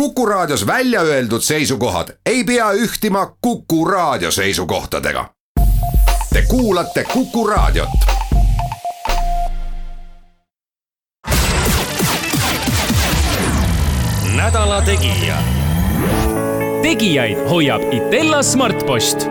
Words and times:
Kuku 0.00 0.26
Raadios 0.26 0.66
välja 0.66 1.00
öeldud 1.00 1.40
seisukohad 1.40 2.08
ei 2.26 2.44
pea 2.44 2.72
ühtima 2.72 3.36
Kuku 3.40 3.84
Raadio 3.84 4.30
seisukohtadega. 4.30 5.30
Te 6.32 6.42
kuulate 6.48 7.04
Kuku 7.04 7.46
Raadiot. 7.46 7.88
nädala 14.36 14.82
Tegija. 14.82 15.36
tegijaid 16.82 17.48
hoiab 17.50 17.82
Itella 17.92 18.42
Smartpost. 18.42 19.26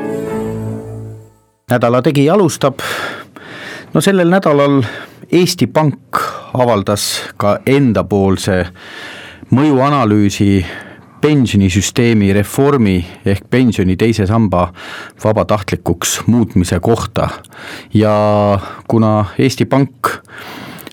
nädala 1.70 2.02
Tegija 2.02 2.34
alustab. 2.34 2.80
no 3.94 4.02
sellel 4.02 4.30
nädalal 4.30 4.84
Eesti 5.32 5.68
Pank 5.68 6.18
avaldas 6.54 7.22
ka 7.38 7.60
endapoolse 7.66 8.66
mõjuanalüüsi 9.52 10.66
pensionisüsteemi 11.22 12.34
reformi 12.34 13.00
ehk 13.26 13.48
pensioni 13.50 13.96
teise 13.98 14.28
samba 14.30 14.68
vabatahtlikuks 15.24 16.20
muutmise 16.28 16.80
kohta. 16.80 17.30
ja 17.94 18.60
kuna 18.88 19.26
Eesti 19.40 19.66
Pank 19.66 20.08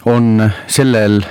on 0.05 0.51
sellel 0.67 1.23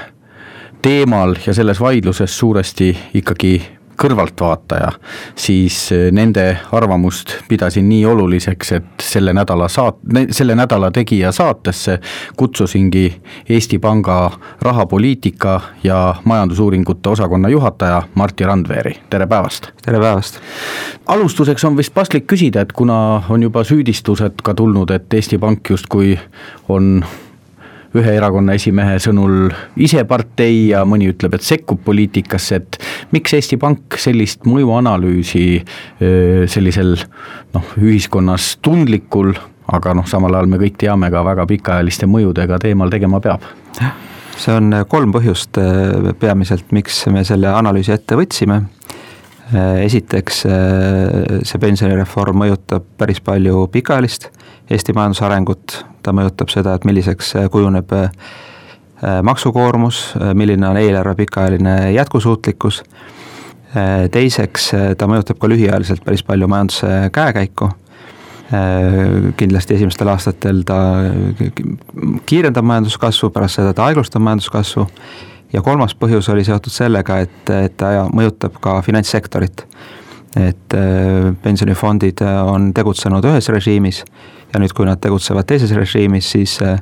teemal 0.82 1.36
ja 1.48 1.54
selles 1.54 1.80
vaidluses 1.80 2.40
suuresti 2.40 2.98
ikkagi 3.14 3.81
kõrvaltvaataja, 4.02 4.90
siis 5.36 5.78
nende 6.12 6.46
arvamust 6.74 7.36
pidasin 7.50 7.88
nii 7.90 8.06
oluliseks, 8.06 8.72
et 8.78 9.06
selle 9.06 9.34
nädala 9.38 9.68
saat-, 9.70 10.02
selle 10.34 10.56
nädala 10.58 10.92
Tegija 10.92 11.32
saatesse 11.32 12.00
kutsusingi 12.38 13.06
Eesti 13.50 13.80
Panga 13.80 14.32
rahapoliitika 14.62 15.60
ja 15.84 16.16
majandusuuringute 16.26 17.10
osakonna 17.10 17.50
juhataja 17.50 18.04
Martti 18.16 18.46
Randveeri, 18.46 18.96
tere 19.10 19.28
päevast! 19.28 19.72
tere 19.86 20.00
päevast! 20.00 20.40
alustuseks 21.08 21.66
on 21.66 21.78
vist 21.78 21.94
paslik 21.94 22.28
küsida, 22.28 22.62
et 22.62 22.74
kuna 22.74 23.24
on 23.30 23.44
juba 23.44 23.64
süüdistused 23.64 24.42
ka 24.44 24.54
tulnud, 24.54 24.90
et 24.92 25.14
Eesti 25.14 25.38
Pank 25.38 25.70
justkui 25.70 26.18
on 26.70 27.04
ühe 27.98 28.14
erakonna 28.16 28.56
esimehe 28.56 29.00
sõnul 29.04 29.52
ise 29.84 30.04
partei 30.08 30.70
ja 30.72 30.86
mõni 30.88 31.10
ütleb, 31.12 31.36
et 31.36 31.44
sekkub 31.46 31.82
poliitikasse, 31.84 32.62
et 32.62 32.78
miks 33.12 33.34
Eesti 33.38 33.58
Pank 33.62 33.98
sellist 34.02 34.46
mõjuanalüüsi 34.48 35.46
sellisel 36.52 36.96
noh, 37.54 37.74
ühiskonnas 37.82 38.56
tundlikul, 38.64 39.34
aga 39.72 39.96
noh, 39.98 40.08
samal 40.10 40.36
ajal 40.38 40.52
me 40.52 40.60
kõik 40.62 40.80
teame 40.82 41.12
ka 41.14 41.24
väga 41.28 41.48
pikaajaliste 41.50 42.10
mõjudega 42.10 42.60
teemal 42.64 42.94
tegema 42.94 43.22
peab? 43.24 43.48
see 44.42 44.54
on 44.58 44.74
kolm 44.90 45.12
põhjust 45.14 45.58
peamiselt, 46.20 46.72
miks 46.74 47.04
me 47.14 47.22
selle 47.28 47.52
analüüsi 47.52 47.94
ette 47.94 48.16
võtsime 48.18 48.62
esiteks 49.86 50.46
see 50.48 51.62
pensionireform 51.62 52.40
mõjutab 52.42 52.88
päris 52.98 53.20
palju 53.22 53.68
pikaajalist 53.74 54.30
Eesti 54.72 54.94
majanduse 54.96 55.26
arengut, 55.28 55.74
ta 56.00 56.14
mõjutab 56.16 56.52
seda, 56.52 56.78
et 56.78 56.86
milliseks 56.88 57.34
kujuneb 57.52 57.92
äh, 57.92 58.12
maksukoormus, 59.24 60.14
äh, 60.16 60.34
milline 60.34 60.68
on 60.68 60.78
eelarve 60.78 61.16
pikaajaline 61.16 61.92
jätkusuutlikkus, 61.92 62.84
äh, 62.84 64.10
teiseks 64.12 64.72
ta 64.98 65.08
mõjutab 65.08 65.40
ka 65.42 65.50
lühiajaliselt 65.50 66.04
päris 66.06 66.24
palju 66.24 66.48
majanduse 66.48 67.10
käekäiku, 67.12 67.72
kindlasti 69.40 69.78
esimestel 69.78 70.10
aastatel 70.12 70.58
ta 70.68 70.76
kiirendab 72.28 72.66
majanduskasvu, 72.68 73.30
pärast 73.32 73.62
seda 73.62 73.72
ta 73.74 73.86
aeglustab 73.88 74.26
majanduskasvu. 74.26 74.84
Ja 75.54 75.62
kolmas 75.64 75.96
põhjus 75.96 76.28
oli 76.34 76.44
seotud 76.44 76.72
sellega, 76.72 77.22
et, 77.24 77.50
et 77.52 77.78
ta 77.80 77.94
mõjutab 78.12 78.60
ka 78.60 78.82
finantssektorit. 78.84 79.64
Et 80.40 80.76
pensionifondid 81.44 82.22
on 82.24 82.70
tegutsenud 82.74 83.26
ühes 83.28 83.50
režiimis 83.52 84.04
ja 84.54 84.60
nüüd, 84.60 84.74
kui 84.76 84.88
nad 84.88 85.00
tegutsevad 85.02 85.48
teises 85.48 85.72
režiimis, 85.76 86.32
siis 86.36 86.58
äh, 86.64 86.80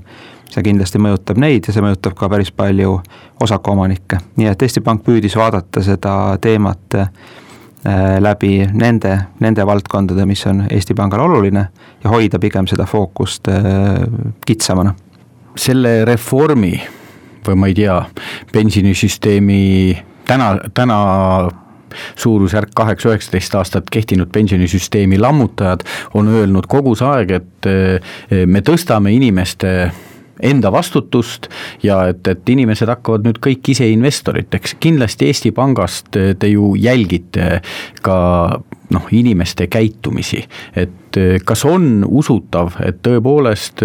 see 0.50 0.64
kindlasti 0.66 1.02
mõjutab 1.02 1.40
neid 1.42 1.68
ja 1.68 1.76
see 1.76 1.84
mõjutab 1.86 2.16
ka 2.18 2.30
päris 2.32 2.52
palju 2.56 2.98
osakuomanikke, 3.44 4.20
nii 4.40 4.50
et 4.50 4.66
Eesti 4.66 4.84
Pank 4.86 5.06
püüdis 5.06 5.38
vaadata 5.38 5.84
seda 5.86 6.14
teemat 6.42 6.98
äh, 6.98 7.12
läbi 8.20 8.66
nende, 8.74 9.16
nende 9.40 9.66
valdkondade, 9.66 10.26
mis 10.30 10.46
on 10.50 10.66
Eesti 10.70 10.98
Pangale 10.98 11.28
oluline 11.28 11.68
ja 12.04 12.14
hoida 12.14 12.42
pigem 12.42 12.68
seda 12.68 12.88
fookust 12.90 13.52
äh, 13.54 14.02
kitsamana. 14.46 14.96
selle 15.60 16.06
reformi 16.06 16.78
või 17.46 17.56
ma 17.56 17.68
ei 17.68 17.74
tea, 17.76 17.96
pensionisüsteemi 18.54 19.98
täna, 20.28 20.54
täna 20.74 20.98
suurusjärk 22.16 22.74
kaheksa-üheksateist 22.76 23.56
aastat 23.60 23.90
kehtinud 23.94 24.32
pensionisüsteemi 24.34 25.20
lammutajad 25.20 25.86
on 26.14 26.28
öelnud 26.28 26.70
kogu 26.70 26.96
see 27.00 27.10
aeg, 27.10 27.36
et 27.40 27.70
eh, 27.70 28.46
me 28.46 28.64
tõstame 28.66 29.14
inimeste 29.16 29.92
enda 30.40 30.72
vastutust 30.72 31.50
ja 31.84 32.02
et, 32.14 32.28
et 32.28 32.50
inimesed 32.50 32.88
hakkavad 32.88 33.26
nüüd 33.28 33.42
kõik 33.44 33.74
ise 33.74 33.88
investoriteks, 33.92 34.78
kindlasti 34.80 35.28
Eesti 35.28 35.52
Pangast 35.56 36.16
te 36.16 36.52
ju 36.52 36.74
jälgite 36.80 37.60
ka 38.06 38.20
noh, 38.90 39.06
inimeste 39.12 39.68
käitumisi, 39.68 40.44
et 40.76 40.98
et 41.18 41.44
kas 41.46 41.64
on 41.66 42.04
usutav, 42.06 42.76
et 42.86 43.00
tõepoolest 43.06 43.82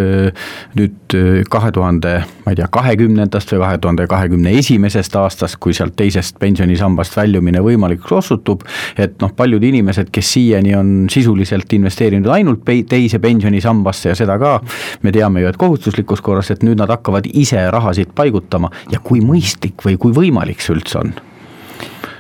nüüd 0.79 1.17
kahe 1.51 1.73
tuhande, 1.75 2.15
ma 2.45 2.53
ei 2.53 2.59
tea, 2.59 2.69
kahekümnendast 2.73 3.55
või 3.55 3.63
kahe 3.63 3.81
tuhande 3.81 4.07
kahekümne 4.11 4.55
esimesest 4.59 5.17
aastast, 5.17 5.59
kui 5.63 5.75
sealt 5.77 5.97
teisest 5.97 6.39
pensionisambast 6.43 7.17
väljumine 7.17 7.63
võimalikuks 7.65 8.19
osutub, 8.19 8.65
et 9.01 9.17
noh, 9.23 9.33
paljud 9.37 9.65
inimesed, 9.65 10.13
kes 10.15 10.33
siiani 10.37 10.75
on 10.79 10.95
sisuliselt 11.13 11.73
investeerinud 11.73 12.31
ainult 12.35 12.65
teise 12.89 13.21
pensionisambasse 13.23 14.13
ja 14.13 14.19
seda 14.19 14.39
ka, 14.41 14.59
me 15.03 15.13
teame 15.15 15.45
ju, 15.45 15.53
et 15.53 15.61
kohustuslikus 15.61 16.25
korras, 16.25 16.53
et 16.53 16.65
nüüd 16.67 16.81
nad 16.81 16.93
hakkavad 16.93 17.29
ise 17.33 17.63
rahasid 17.73 18.13
paigutama. 18.17 18.73
Ja 18.93 19.01
kui 19.05 19.23
mõistlik 19.25 19.81
või 19.85 19.97
kui 20.01 20.13
võimalik 20.15 20.61
see 20.61 20.77
üldse 20.77 21.01
on 21.01 21.15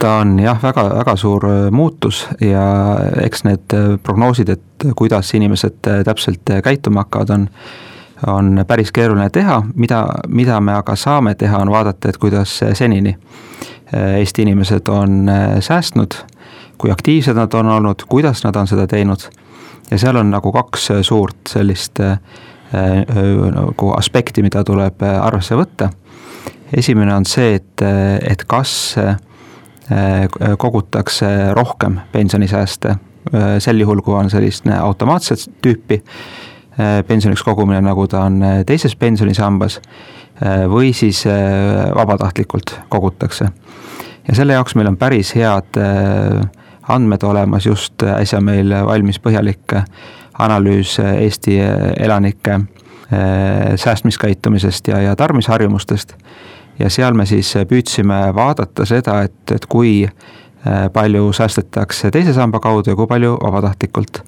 ta 0.05 0.19
on 0.21 0.39
jah, 0.41 0.59
väga, 0.63 0.85
väga 0.99 1.17
suur 1.17 1.47
äh, 1.49 1.71
muutus 1.73 2.27
ja 2.41 2.65
eks 3.25 3.45
need 3.47 3.73
äh, 3.73 3.95
prognoosid, 4.03 4.51
et 4.53 4.87
kuidas 4.97 5.31
inimesed 5.35 5.89
äh, 5.89 6.03
täpselt 6.05 6.51
käituma 6.65 7.07
hakkavad, 7.07 7.31
on 7.31 7.49
on 8.27 8.65
päris 8.67 8.93
keeruline 8.95 9.27
teha, 9.31 9.59
mida, 9.75 9.99
mida 10.29 10.61
me 10.61 10.73
aga 10.73 10.95
saame 10.97 11.35
teha, 11.35 11.59
on 11.61 11.71
vaadata, 11.71 12.09
et 12.09 12.17
kuidas 12.17 12.53
senini 12.73 13.17
Eesti 13.93 14.43
inimesed 14.43 14.89
on 14.89 15.29
säästnud, 15.61 16.15
kui 16.79 16.91
aktiivsed 16.91 17.37
nad 17.37 17.53
on 17.55 17.69
olnud, 17.69 18.07
kuidas 18.09 18.41
nad 18.45 18.57
on 18.57 18.71
seda 18.71 18.87
teinud 18.89 19.27
ja 19.91 19.99
seal 19.99 20.17
on 20.17 20.31
nagu 20.33 20.53
kaks 20.53 20.89
suurt 21.03 21.53
sellist 21.53 22.01
nagu 23.59 23.91
aspekti, 23.99 24.43
mida 24.47 24.65
tuleb 24.65 25.05
arvesse 25.05 25.59
võtta. 25.59 25.91
esimene 26.77 27.15
on 27.15 27.29
see, 27.29 27.55
et, 27.61 27.85
et 28.31 28.45
kas 28.49 28.97
Äh, 28.99 29.17
kogutakse 30.59 31.27
rohkem 31.53 31.99
pensionisääste. 32.13 32.89
Äh, 32.89 33.43
sel 33.59 33.81
juhul, 33.81 34.01
kui 34.01 34.15
on 34.15 34.31
sellist 34.31 34.67
automaatset 34.81 35.47
tüüpi 35.65 36.01
äh, 36.01 37.05
pensioniks 37.07 37.43
kogumine, 37.43 37.81
nagu 37.85 38.07
ta 38.09 38.25
on 38.29 38.41
teises 38.67 38.97
pensionisambas, 38.97 39.81
või 40.69 40.89
siis 40.93 41.21
vabatahtlikult 41.95 42.73
kogutakse. 42.91 43.47
ja 44.29 44.35
selle 44.35 44.53
jaoks 44.53 44.75
meil 44.75 44.89
on 44.91 44.97
päris 44.97 45.31
head 45.35 45.79
andmed 46.89 47.23
olemas, 47.23 47.67
just 47.67 48.03
äsja 48.03 48.41
meil 48.41 48.75
valmis 48.87 49.21
põhjalik 49.23 49.77
analüüs 50.39 50.99
Eesti 50.99 51.61
elanike 51.97 52.61
säästmiskäitumisest 53.77 54.89
ja, 54.89 54.99
ja 55.01 55.17
tarbimisharjumustest 55.17 56.17
ja 56.79 56.91
seal 56.91 57.15
me 57.15 57.27
siis 57.27 57.55
püüdsime 57.69 58.19
vaadata 58.35 58.87
seda, 58.89 59.21
et, 59.27 59.55
et 59.55 59.67
kui 59.71 60.03
äh, 60.05 60.85
palju 60.93 61.33
säästetakse 61.33 62.11
teise 62.15 62.35
samba 62.35 62.61
kaudu 62.61 62.93
ja 62.93 62.97
kui 62.99 63.07
palju 63.07 63.37
vabatahtlikult. 63.43 64.23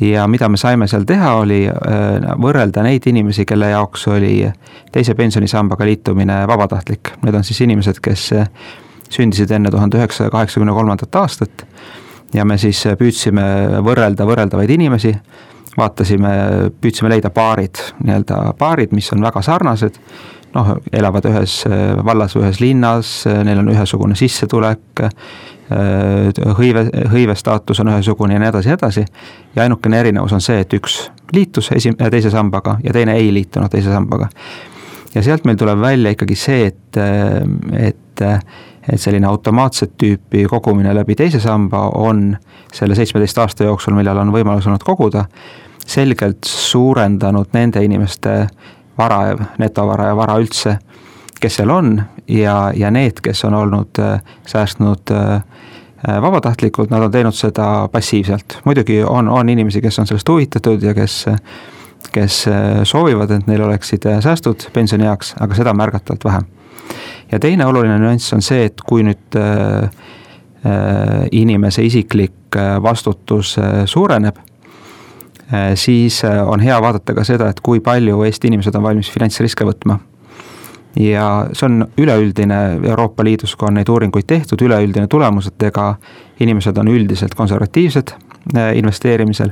ja 0.00 0.26
mida 0.28 0.48
me 0.48 0.56
saime 0.56 0.88
seal 0.88 1.04
teha, 1.04 1.34
oli 1.42 1.64
äh, 1.68 2.36
võrrelda 2.40 2.82
neid 2.82 3.06
inimesi, 3.06 3.44
kelle 3.44 3.70
jaoks 3.70 4.06
oli 4.08 4.50
teise 4.92 5.14
pensionisambaga 5.14 5.84
liitumine 5.84 6.46
vabatahtlik, 6.48 7.16
need 7.24 7.34
on 7.34 7.44
siis 7.44 7.60
inimesed, 7.60 8.00
kes 8.02 8.30
sündisid 9.10 9.50
enne 9.50 9.70
tuhande 9.70 9.98
üheksasaja 9.98 10.30
kaheksakümne 10.30 10.72
kolmandat 10.72 11.14
aastat. 11.16 11.66
ja 12.34 12.44
me 12.44 12.58
siis 12.58 12.84
püüdsime 12.98 13.42
võrrelda 13.82 14.26
võrreldavaid 14.26 14.70
inimesi, 14.70 15.14
vaatasime, 15.76 16.30
püüdsime 16.80 17.10
leida 17.10 17.30
paarid, 17.30 17.80
nii-öelda 18.04 18.52
paarid, 18.58 18.92
mis 18.94 19.12
on 19.12 19.22
väga 19.22 19.42
sarnased 19.42 19.98
noh, 20.54 20.72
elavad 20.92 21.26
ühes 21.30 21.60
äh, 21.68 21.92
vallas 22.04 22.34
või 22.36 22.46
ühes 22.46 22.60
linnas, 22.62 23.12
äh, 23.28 23.42
neil 23.46 23.62
on 23.62 23.70
ühesugune 23.72 24.16
sissetulek, 24.18 25.04
äh, 25.04 25.12
hõive, 26.58 26.86
hõivestaatus 27.12 27.82
on 27.82 27.92
ühesugune 27.92 28.34
ja 28.34 28.42
nii 28.42 28.50
edasi 28.50 28.68
ja 28.68 28.74
nii 28.74 28.80
edasi. 28.80 29.04
ja 29.54 29.62
ainukene 29.62 30.00
erinevus 30.00 30.34
on 30.34 30.42
see, 30.42 30.58
et 30.64 30.74
üks 30.74 31.04
liitus 31.32 31.70
esi-, 31.76 31.94
teise 32.10 32.30
sambaga 32.30 32.78
ja 32.84 32.92
teine 32.92 33.14
ei 33.18 33.30
liitunud 33.34 33.70
teise 33.70 33.92
sambaga. 33.92 34.28
ja 35.14 35.22
sealt 35.22 35.46
meil 35.46 35.60
tuleb 35.60 35.78
välja 35.80 36.16
ikkagi 36.16 36.34
see, 36.34 36.66
et, 36.66 37.00
et 37.78 38.26
et 38.90 39.00
selline 39.00 39.26
automaatset 39.28 39.92
tüüpi 40.00 40.46
kogumine 40.48 40.94
läbi 40.96 41.14
teise 41.14 41.40
samba 41.40 41.90
on 41.94 42.36
selle 42.72 42.94
seitsmeteist 42.94 43.38
aasta 43.38 43.64
jooksul, 43.64 43.94
millal 43.94 44.18
on 44.22 44.32
võimalus 44.34 44.66
olnud 44.66 44.82
koguda, 44.82 45.26
selgelt 45.86 46.48
suurendanud 46.48 47.52
nende 47.52 47.84
inimeste 47.84 48.34
vara, 49.00 49.48
netovara 49.58 50.10
ja 50.10 50.16
vara 50.18 50.36
üldse, 50.40 50.76
kes 51.40 51.60
seal 51.60 51.72
on 51.72 51.94
ja, 52.28 52.70
ja 52.76 52.92
need, 52.92 53.22
kes 53.24 53.44
on 53.48 53.56
olnud 53.56 54.00
äh, 54.02 54.20
säästnud 54.46 55.12
äh, 55.16 55.42
vabatahtlikult, 56.22 56.92
nad 56.92 57.02
on 57.04 57.12
teinud 57.12 57.36
seda 57.36 57.88
passiivselt. 57.92 58.60
muidugi 58.64 59.02
on, 59.04 59.28
on 59.28 59.48
inimesi, 59.48 59.82
kes 59.84 59.98
on 59.98 60.08
sellest 60.08 60.28
huvitatud 60.28 60.82
ja 60.82 60.94
kes 60.94 61.24
kes 62.12 62.46
äh, 62.48 62.80
soovivad, 62.84 63.30
et 63.30 63.46
neil 63.46 63.62
oleksid 63.62 64.06
säästud 64.24 64.70
pensionieaks, 64.72 65.34
aga 65.40 65.54
seda 65.54 65.74
märgatavalt 65.76 66.24
vähem. 66.24 66.48
ja 67.32 67.38
teine 67.38 67.66
oluline 67.66 67.98
nüanss 67.98 68.32
on 68.34 68.42
see, 68.42 68.64
et 68.66 68.80
kui 68.86 69.04
nüüd 69.06 69.36
äh, 69.38 69.90
inimese 71.32 71.82
isiklik 71.86 72.56
vastutus 72.82 73.54
suureneb, 73.86 74.36
siis 75.74 76.20
on 76.24 76.60
hea 76.62 76.76
vaadata 76.82 77.14
ka 77.14 77.24
seda, 77.26 77.48
et 77.50 77.60
kui 77.60 77.80
palju 77.82 78.22
Eesti 78.22 78.46
inimesed 78.46 78.76
on 78.78 78.84
valmis 78.84 79.10
finantsriske 79.10 79.66
võtma. 79.66 79.98
ja 80.96 81.46
see 81.52 81.66
on 81.66 81.86
üleüldine, 81.98 82.58
Euroopa 82.88 83.24
Liidus 83.24 83.56
ka 83.56 83.66
on 83.66 83.74
neid 83.78 83.88
uuringuid 83.88 84.26
tehtud, 84.26 84.62
üleüldine 84.62 85.06
tulemus, 85.06 85.46
et 85.46 85.62
ega 85.62 85.94
inimesed 86.40 86.78
on 86.78 86.88
üldiselt 86.88 87.34
konservatiivsed 87.34 88.14
investeerimisel 88.74 89.50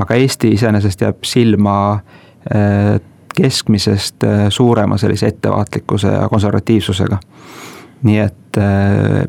aga 0.00 0.18
Eesti 0.18 0.52
iseenesest 0.54 1.04
jääb 1.04 1.26
silma 1.26 1.76
äh, 1.94 2.98
keskmisest 3.34 4.24
äh, 4.24 4.46
suurema 4.48 4.98
sellise 4.98 5.26
ettevaatlikkuse 5.26 6.08
ja 6.08 6.28
konservatiivsusega. 6.28 7.18
nii 8.02 8.18
et 8.18 8.58
äh, 8.58 9.24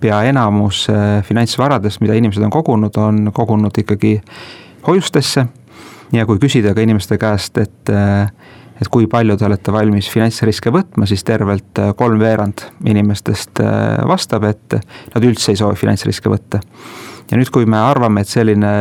pea 0.00 0.22
enamus 0.22 0.86
finantsvaradest, 1.22 2.00
mida 2.00 2.14
inimesed 2.18 2.42
on 2.42 2.50
kogunud, 2.50 2.96
on 2.98 3.30
kogunud 3.34 3.76
ikkagi 3.78 4.20
hoiustesse. 4.86 5.46
ja 6.12 6.26
kui 6.28 6.38
küsida 6.38 6.74
ka 6.74 6.84
inimeste 6.84 7.16
käest, 7.18 7.58
et, 7.58 7.92
et 8.80 8.90
kui 8.92 9.06
palju 9.08 9.36
te 9.36 9.46
olete 9.48 9.72
valmis 9.72 10.10
finantsriske 10.12 10.72
võtma, 10.74 11.06
siis 11.08 11.24
tervelt 11.24 11.80
kolmveerand 11.96 12.66
inimestest 12.84 13.62
vastab, 14.08 14.44
et 14.44 14.76
nad 15.14 15.24
üldse 15.24 15.52
ei 15.52 15.60
soovi 15.60 15.80
finantsriske 15.80 16.28
võtta 16.32 16.60
ja 17.30 17.38
nüüd, 17.38 17.48
kui 17.52 17.64
me 17.68 17.78
arvame, 17.80 18.22
et 18.22 18.28
selline 18.28 18.72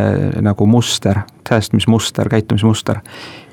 nagu 0.44 0.68
muster, 0.68 1.22
säästmismuster, 1.48 2.30
käitumismuster 2.32 3.00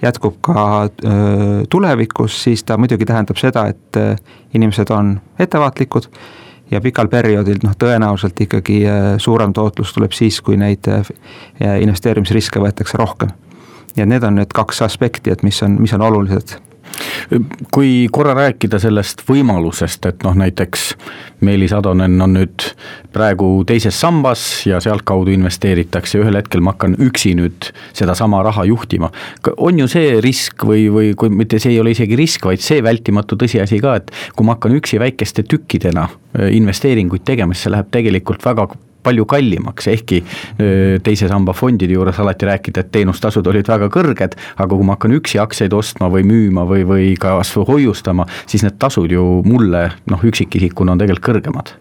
jätkub 0.02 0.40
ka 0.42 0.64
öö, 0.86 1.62
tulevikus, 1.70 2.36
siis 2.44 2.64
ta 2.64 2.78
muidugi 2.78 3.06
tähendab 3.06 3.38
seda, 3.38 3.66
et 3.70 3.98
inimesed 4.54 4.90
on 4.94 5.16
ettevaatlikud 5.38 6.10
ja 6.70 6.80
pikal 6.80 7.08
perioodil 7.08 7.60
noh, 7.64 7.74
tõenäoliselt 7.78 8.40
ikkagi 8.44 8.82
suurem 9.18 9.52
tootlus 9.52 9.92
tuleb 9.96 10.12
siis, 10.12 10.40
kui 10.44 10.56
neid 10.60 10.88
investeerimisriske 11.60 12.60
võetakse 12.60 12.98
rohkem. 13.00 13.30
ja 13.96 14.06
need 14.06 14.22
on 14.22 14.34
need 14.38 14.52
kaks 14.54 14.82
aspekti, 14.82 15.30
et 15.30 15.42
mis 15.42 15.62
on, 15.62 15.80
mis 15.80 15.92
on 15.92 16.02
olulised 16.02 16.58
kui 17.74 18.08
korra 18.12 18.34
rääkida 18.38 18.80
sellest 18.82 19.22
võimalusest, 19.28 20.06
et 20.08 20.24
noh, 20.26 20.36
näiteks 20.38 20.90
Meelis 21.44 21.72
Atonen 21.76 22.16
on 22.22 22.34
nüüd 22.34 22.64
praegu 23.14 23.62
teises 23.68 23.98
sambas 24.00 24.42
ja 24.66 24.80
sealtkaudu 24.82 25.32
investeeritakse, 25.34 26.18
ühel 26.22 26.40
hetkel 26.40 26.62
ma 26.64 26.74
hakkan 26.74 26.96
üksi 27.08 27.34
nüüd 27.38 27.70
sedasama 27.96 28.42
raha 28.46 28.64
juhtima. 28.68 29.10
on 29.56 29.78
ju 29.78 29.88
see 29.88 30.20
risk 30.24 30.64
või, 30.64 30.88
või 30.92 31.14
kui 31.14 31.30
mitte 31.30 31.58
see 31.58 31.72
ei 31.76 31.80
ole 31.80 31.94
isegi 31.94 32.16
risk, 32.16 32.44
vaid 32.44 32.64
see 32.64 32.82
vältimatu 32.82 33.36
tõsiasi 33.36 33.80
ka, 33.82 33.96
et 33.96 34.12
kui 34.36 34.46
ma 34.46 34.56
hakkan 34.56 34.76
üksi 34.78 35.00
väikeste 35.00 35.42
tükkidena 35.42 36.08
äh, 36.08 36.52
investeeringuid 36.56 37.24
tegema, 37.24 37.54
siis 37.54 37.68
see 37.68 37.74
läheb 37.76 37.90
tegelikult 37.94 38.44
väga 38.44 38.68
palju 39.08 39.26
kallimaks, 39.28 39.88
ehkki 39.94 40.22
teise 41.04 41.28
samba 41.30 41.56
fondide 41.56 41.96
juures 41.96 42.20
alati 42.22 42.48
rääkida, 42.48 42.84
et 42.84 42.92
teenustasud 42.94 43.46
olid 43.50 43.68
väga 43.68 43.90
kõrged, 43.92 44.38
aga 44.56 44.70
kui 44.70 44.86
ma 44.86 44.98
hakkan 44.98 45.16
üksi 45.18 45.40
aktsiaid 45.42 45.74
ostma 45.76 46.10
või 46.12 46.26
müüma 46.28 46.66
või, 46.68 46.84
või 46.88 47.10
kas 47.20 47.52
või 47.56 47.68
hoiustama, 47.72 48.28
siis 48.46 48.64
need 48.66 48.78
tasud 48.80 49.12
ju 49.12 49.24
mulle 49.46 49.88
noh, 50.10 50.24
üksikisikuna 50.28 50.94
on 50.94 51.02
tegelikult 51.02 51.28
kõrgemad. 51.32 51.74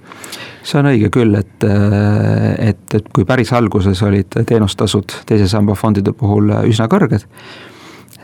See 0.68 0.79
on 0.81 0.89
õige 0.89 1.07
küll, 1.13 1.35
et, 1.39 1.63
et, 1.63 2.95
et 2.97 3.06
kui 3.15 3.24
päris 3.27 3.53
alguses 3.56 4.01
olid 4.03 4.35
teenustasud 4.50 5.21
teise 5.29 5.47
samba 5.47 5.77
fondide 5.79 6.12
puhul 6.18 6.51
üsna 6.68 6.89
kõrged, 6.91 7.24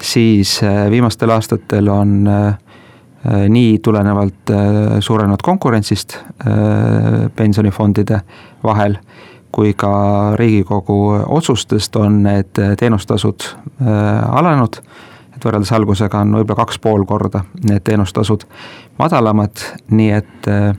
siis 0.04 0.58
viimastel 0.92 1.32
aastatel 1.32 1.88
on 1.94 2.18
nii 3.24 3.78
tulenevalt 3.80 4.52
suurenenud 5.00 5.40
konkurentsist 5.46 6.18
pensionifondide 7.36 8.20
vahel 8.64 8.98
kui 9.54 9.74
ka 9.78 9.94
Riigikogu 10.36 11.00
otsustest 11.38 11.96
on 12.02 12.22
need 12.26 12.58
teenustasud 12.80 13.46
äh, 13.46 13.90
alanenud, 14.40 14.80
et 15.36 15.46
võrreldes 15.46 15.74
algusega 15.78 16.24
on 16.26 16.34
võib-olla 16.40 16.64
kaks 16.64 16.82
pool 16.82 17.06
korda 17.10 17.44
need 17.68 17.86
teenustasud 17.86 18.48
madalamad, 19.00 19.66
nii 19.94 20.10
et, 20.18 20.50
äh, 20.50 20.72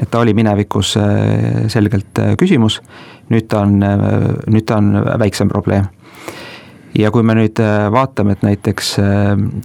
et 0.00 0.10
ta 0.10 0.22
oli 0.24 0.34
minevikus 0.36 0.96
äh, 1.00 1.66
selgelt 1.72 2.22
küsimus, 2.40 2.80
nüüd 3.32 3.48
ta 3.48 3.64
on, 3.64 3.76
nüüd 4.52 4.66
ta 4.68 4.80
on 4.80 4.94
väiksem 5.20 5.52
probleem 5.52 5.88
ja 6.98 7.10
kui 7.10 7.24
me 7.26 7.34
nüüd 7.34 7.58
vaatame, 7.90 8.36
et 8.36 8.44
näiteks 8.46 8.92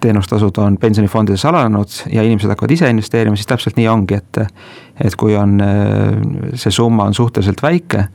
teenustasud 0.02 0.58
on 0.58 0.78
pensionifondides 0.82 1.46
alanenud 1.46 2.00
ja 2.10 2.24
inimesed 2.26 2.50
hakkavad 2.50 2.74
ise 2.74 2.90
investeerima, 2.90 3.38
siis 3.38 3.50
täpselt 3.50 3.78
nii 3.78 3.88
ongi, 3.88 4.18
et 4.18 4.42
et 5.00 5.16
kui 5.16 5.36
on, 5.38 5.62
see 6.60 6.74
summa 6.74 7.06
on 7.08 7.14
suhteliselt 7.16 7.62
väike, 7.64 8.08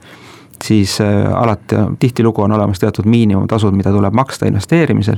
siis 0.62 1.00
äh, 1.00 1.34
alati, 1.34 1.76
tihtilugu 1.98 2.42
on 2.42 2.52
olemas 2.52 2.78
teatud 2.78 3.04
miinimumtasud, 3.04 3.74
mida 3.74 3.92
tuleb 3.92 4.14
maksta 4.14 4.46
investeerimisel. 4.46 5.16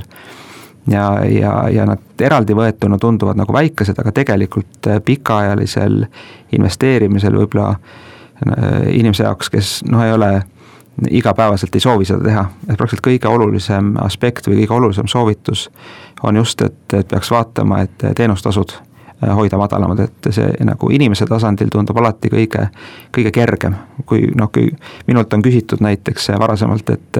ja, 0.91 1.25
ja, 1.25 1.69
ja 1.69 1.85
nad 1.85 2.21
eraldi 2.23 2.55
võetuna 2.55 2.97
tunduvad 2.97 3.35
nagu 3.35 3.53
väikesed, 3.53 3.97
aga 3.99 4.11
tegelikult 4.11 4.87
äh, 4.87 5.01
pikaajalisel 5.05 6.05
investeerimisel 6.51 7.35
võib-olla 7.35 7.69
äh, 7.69 8.93
inimese 8.95 9.23
jaoks, 9.23 9.49
kes 9.49 9.73
noh, 9.87 10.03
ei 10.03 10.13
ole 10.15 10.31
igapäevaselt 11.09 11.75
ei 11.75 11.83
soovi 11.83 12.05
seda 12.05 12.23
teha, 12.23 12.45
et 12.67 12.77
praktiliselt 12.77 13.05
kõige 13.05 13.29
olulisem 13.29 13.93
aspekt 14.01 14.47
või 14.47 14.63
kõige 14.63 14.73
olulisem 14.73 15.07
soovitus 15.07 15.69
on 16.23 16.35
just, 16.35 16.61
et, 16.61 16.93
et 16.93 17.07
peaks 17.07 17.31
vaatama, 17.31 17.83
et 17.85 18.07
teenustasud 18.15 18.73
Äh, 19.23 19.35
hoida 19.35 19.57
madalamad, 19.57 19.99
et 19.99 20.27
see 20.29 20.45
nagu 20.61 20.91
inimese 20.93 21.25
tasandil 21.25 21.71
tundub 21.73 21.97
alati 21.97 22.29
kõige, 22.29 22.67
kõige 23.15 23.31
kergem. 23.33 23.73
kui 24.05 24.27
noh, 24.37 24.51
kui 24.53 24.69
minult 25.07 25.33
on 25.33 25.41
küsitud 25.41 25.81
näiteks 25.81 26.29
varasemalt, 26.37 26.89
et 26.93 27.19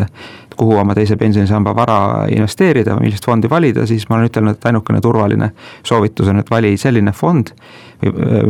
kuhu 0.58 0.78
oma 0.78 0.94
teise 0.94 1.18
pensionisamba 1.18 1.74
vara 1.76 2.28
investeerida 2.30 2.94
või 3.00 3.08
millist 3.08 3.26
fondi 3.26 3.50
valida, 3.50 3.88
siis 3.90 4.06
ma 4.10 4.16
olen 4.16 4.30
ütelnud, 4.30 4.60
et 4.60 4.70
ainukene 4.70 5.02
turvaline 5.02 5.52
soovitus 5.84 6.30
on, 6.30 6.38
et 6.38 6.52
vali 6.52 6.78
selline 6.78 7.12
fond, 7.18 7.50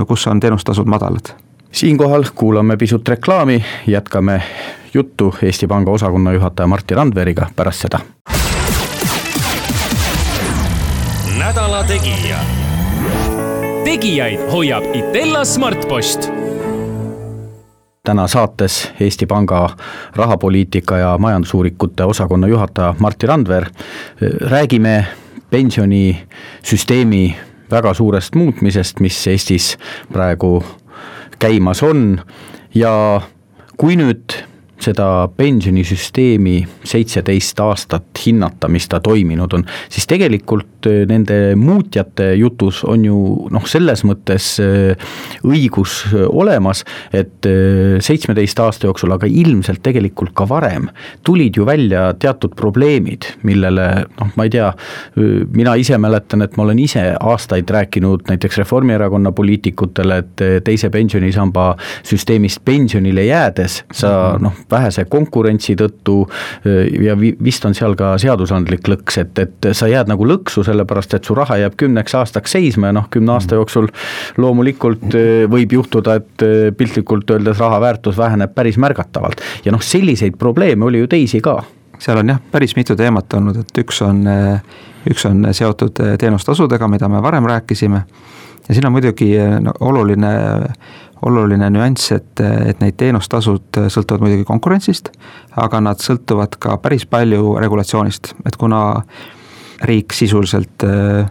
kus 0.07 0.27
on 0.27 0.43
teenustasud 0.43 0.91
madalad 0.91 1.31
siinkohal 1.71 2.23
kuulame 2.35 2.77
pisut 2.77 3.07
reklaami, 3.07 3.65
jätkame 3.87 4.41
juttu 4.93 5.35
Eesti 5.41 5.67
Panga 5.67 5.91
osakonna 5.91 6.33
juhataja 6.33 6.67
Martti 6.67 6.95
Randveriga 6.95 7.49
pärast 7.55 7.81
seda. 7.81 7.99
nädala 11.39 11.83
Tegija 11.83 12.37
tegijaid 13.83 14.51
hoiab 14.51 14.83
Itella 14.93 15.45
Smartpost 15.45 16.29
täna 18.03 18.27
saates 18.27 18.91
Eesti 18.99 19.25
Panga 19.25 19.69
rahapoliitika 20.15 20.97
ja 20.97 21.17
majandusuuringute 21.17 22.03
osakonna 22.03 22.47
juhataja 22.47 22.95
Martti 22.99 23.27
Randver. 23.27 23.65
räägime 24.41 25.05
pensionisüsteemi 25.49 27.35
väga 27.71 27.93
suurest 27.93 28.35
muutmisest, 28.35 28.99
mis 28.99 29.27
Eestis 29.27 29.77
praegu 30.13 30.63
käimas 31.39 31.83
on. 31.83 32.21
Ja 32.75 33.21
kui 33.77 33.97
nüüd 33.99 34.33
seda 34.81 35.27
pensionisüsteemi 35.37 36.59
seitseteist 36.85 37.59
aastat 37.63 38.21
hinnata, 38.25 38.69
mis 38.69 38.87
ta 38.89 38.99
toiminud 39.03 39.53
on, 39.57 39.65
siis 39.89 40.07
tegelikult 40.09 40.87
äh, 40.89 41.03
nende 41.09 41.55
muutjate 41.57 42.31
jutus 42.37 42.83
on 42.87 43.05
ju 43.07 43.17
noh, 43.53 43.65
selles 43.69 44.03
mõttes 44.07 44.53
äh, 44.63 45.09
õigus 45.47 45.99
äh, 46.11 46.25
olemas, 46.27 46.83
et 47.15 47.45
seitsmeteist 48.03 48.59
aasta 48.61 48.87
jooksul, 48.87 49.11
aga 49.13 49.27
ilmselt 49.29 49.81
tegelikult 49.85 50.33
ka 50.37 50.47
varem, 50.49 50.87
tulid 51.25 51.57
ju 51.57 51.65
välja 51.67 52.09
teatud 52.19 52.53
probleemid, 52.57 53.25
millele 53.47 53.87
noh, 54.19 54.31
ma 54.37 54.45
ei 54.47 54.51
tea, 54.53 54.67
mina 55.55 55.75
ise 55.79 55.97
mäletan, 56.01 56.43
et 56.45 56.57
ma 56.57 56.65
olen 56.65 56.79
ise 56.81 57.03
aastaid 57.15 57.69
rääkinud 57.73 58.27
näiteks 58.29 58.59
Reformierakonna 58.61 59.31
poliitikutele, 59.35 60.19
et 60.23 60.45
teise 60.67 60.91
pensionisamba 60.93 61.69
süsteemist 62.07 62.61
pensionile 62.67 63.27
jäädes 63.27 63.81
sa 63.95 64.11
noh, 64.41 64.55
vähese 64.71 65.05
konkurentsi 65.05 65.75
tõttu 65.79 66.19
ja 67.03 67.15
vist 67.17 67.65
on 67.65 67.75
seal 67.77 67.95
ka 67.99 68.15
seadusandlik 68.21 68.87
lõks, 68.87 69.19
et, 69.21 69.39
et 69.39 69.69
sa 69.77 69.89
jääd 69.89 70.11
nagu 70.11 70.27
lõksu, 70.27 70.63
sellepärast 70.67 71.17
et 71.17 71.27
su 71.27 71.35
raha 71.37 71.59
jääb 71.63 71.77
kümneks 71.79 72.15
aastaks 72.19 72.57
seisma 72.57 72.91
ja 72.91 72.97
noh, 72.99 73.07
kümne 73.13 73.35
aasta 73.35 73.55
mm. 73.55 73.61
jooksul 73.61 73.89
loomulikult 74.37 75.17
võib 75.51 75.77
juhtuda, 75.79 76.19
et 76.21 76.45
piltlikult 76.77 77.31
öeldes 77.35 77.59
raha 77.63 77.81
väärtus 77.83 78.17
väheneb 78.17 78.55
päris 78.55 78.77
märgatavalt. 78.81 79.41
ja 79.65 79.75
noh, 79.75 79.83
selliseid 79.83 80.37
probleeme 80.39 80.85
oli 80.85 81.03
ju 81.03 81.11
teisi 81.11 81.41
ka 81.43 81.61
seal 81.99 82.17
on 82.17 82.29
jah, 82.29 82.39
päris 82.51 82.75
mitu 82.75 82.95
teemat 82.95 83.33
olnud, 83.33 83.61
et 83.61 83.81
üks 83.81 84.01
on, 84.05 84.23
üks 85.09 85.25
on 85.29 85.49
seotud 85.55 86.01
teenustasudega, 86.19 86.89
mida 86.91 87.09
me 87.09 87.21
varem 87.23 87.45
rääkisime. 87.49 88.01
ja 88.67 88.75
siin 88.75 88.85
on 88.85 88.91
muidugi 88.91 89.31
no, 89.61 89.73
oluline, 89.79 90.31
oluline 91.25 91.69
nüanss, 91.73 92.11
et, 92.11 92.41
et 92.41 92.79
neid 92.83 92.97
teenustasud 92.99 93.81
sõltuvad 93.89 94.23
muidugi 94.23 94.45
konkurentsist, 94.47 95.09
aga 95.57 95.81
nad 95.81 96.01
sõltuvad 96.03 96.59
ka 96.61 96.77
päris 96.81 97.07
palju 97.09 97.55
regulatsioonist, 97.61 98.33
et 98.45 98.57
kuna 98.59 98.81
riik 99.87 100.13
sisuliselt 100.13 100.83
äh, 100.83 101.25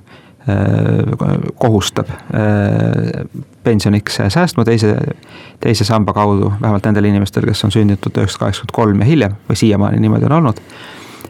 kohustab 1.59 2.11
äh, 2.11 2.19
pensioniks 3.65 4.21
säästma 4.29 4.65
teise, 4.65 4.97
teise 5.61 5.85
samba 5.85 6.13
kaudu, 6.13 6.53
vähemalt 6.61 6.85
nendel 6.87 7.09
inimestel, 7.11 7.47
kes 7.49 7.65
on 7.67 7.75
sündinud 7.75 7.99
tuhat 8.03 8.23
üheksasada 8.23 8.45
kaheksakümmend 8.45 8.77
kolm 8.77 9.01
ja 9.03 9.09
hiljem 9.09 9.41
või 9.49 9.59
siiamaani 9.59 10.03
niimoodi 10.03 10.29
on 10.31 10.37
olnud. 10.39 10.61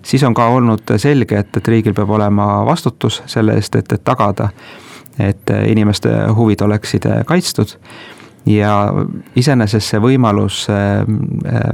siis 0.03 0.23
on 0.23 0.35
ka 0.35 0.49
olnud 0.49 0.93
selge, 0.97 1.39
et, 1.39 1.57
et 1.57 1.69
riigil 1.69 1.95
peab 1.95 2.11
olema 2.11 2.67
vastutus 2.67 3.23
selle 3.27 3.57
eest, 3.57 3.77
et, 3.77 3.93
et 3.93 4.05
tagada, 4.05 4.51
et 5.19 5.51
inimeste 5.67 6.13
huvid 6.37 6.61
oleksid 6.61 7.09
kaitstud 7.27 7.73
ja 8.47 8.73
iseenesest 9.37 9.93
see 9.93 10.03
võimalus 10.03 10.65
äh, 10.71 11.03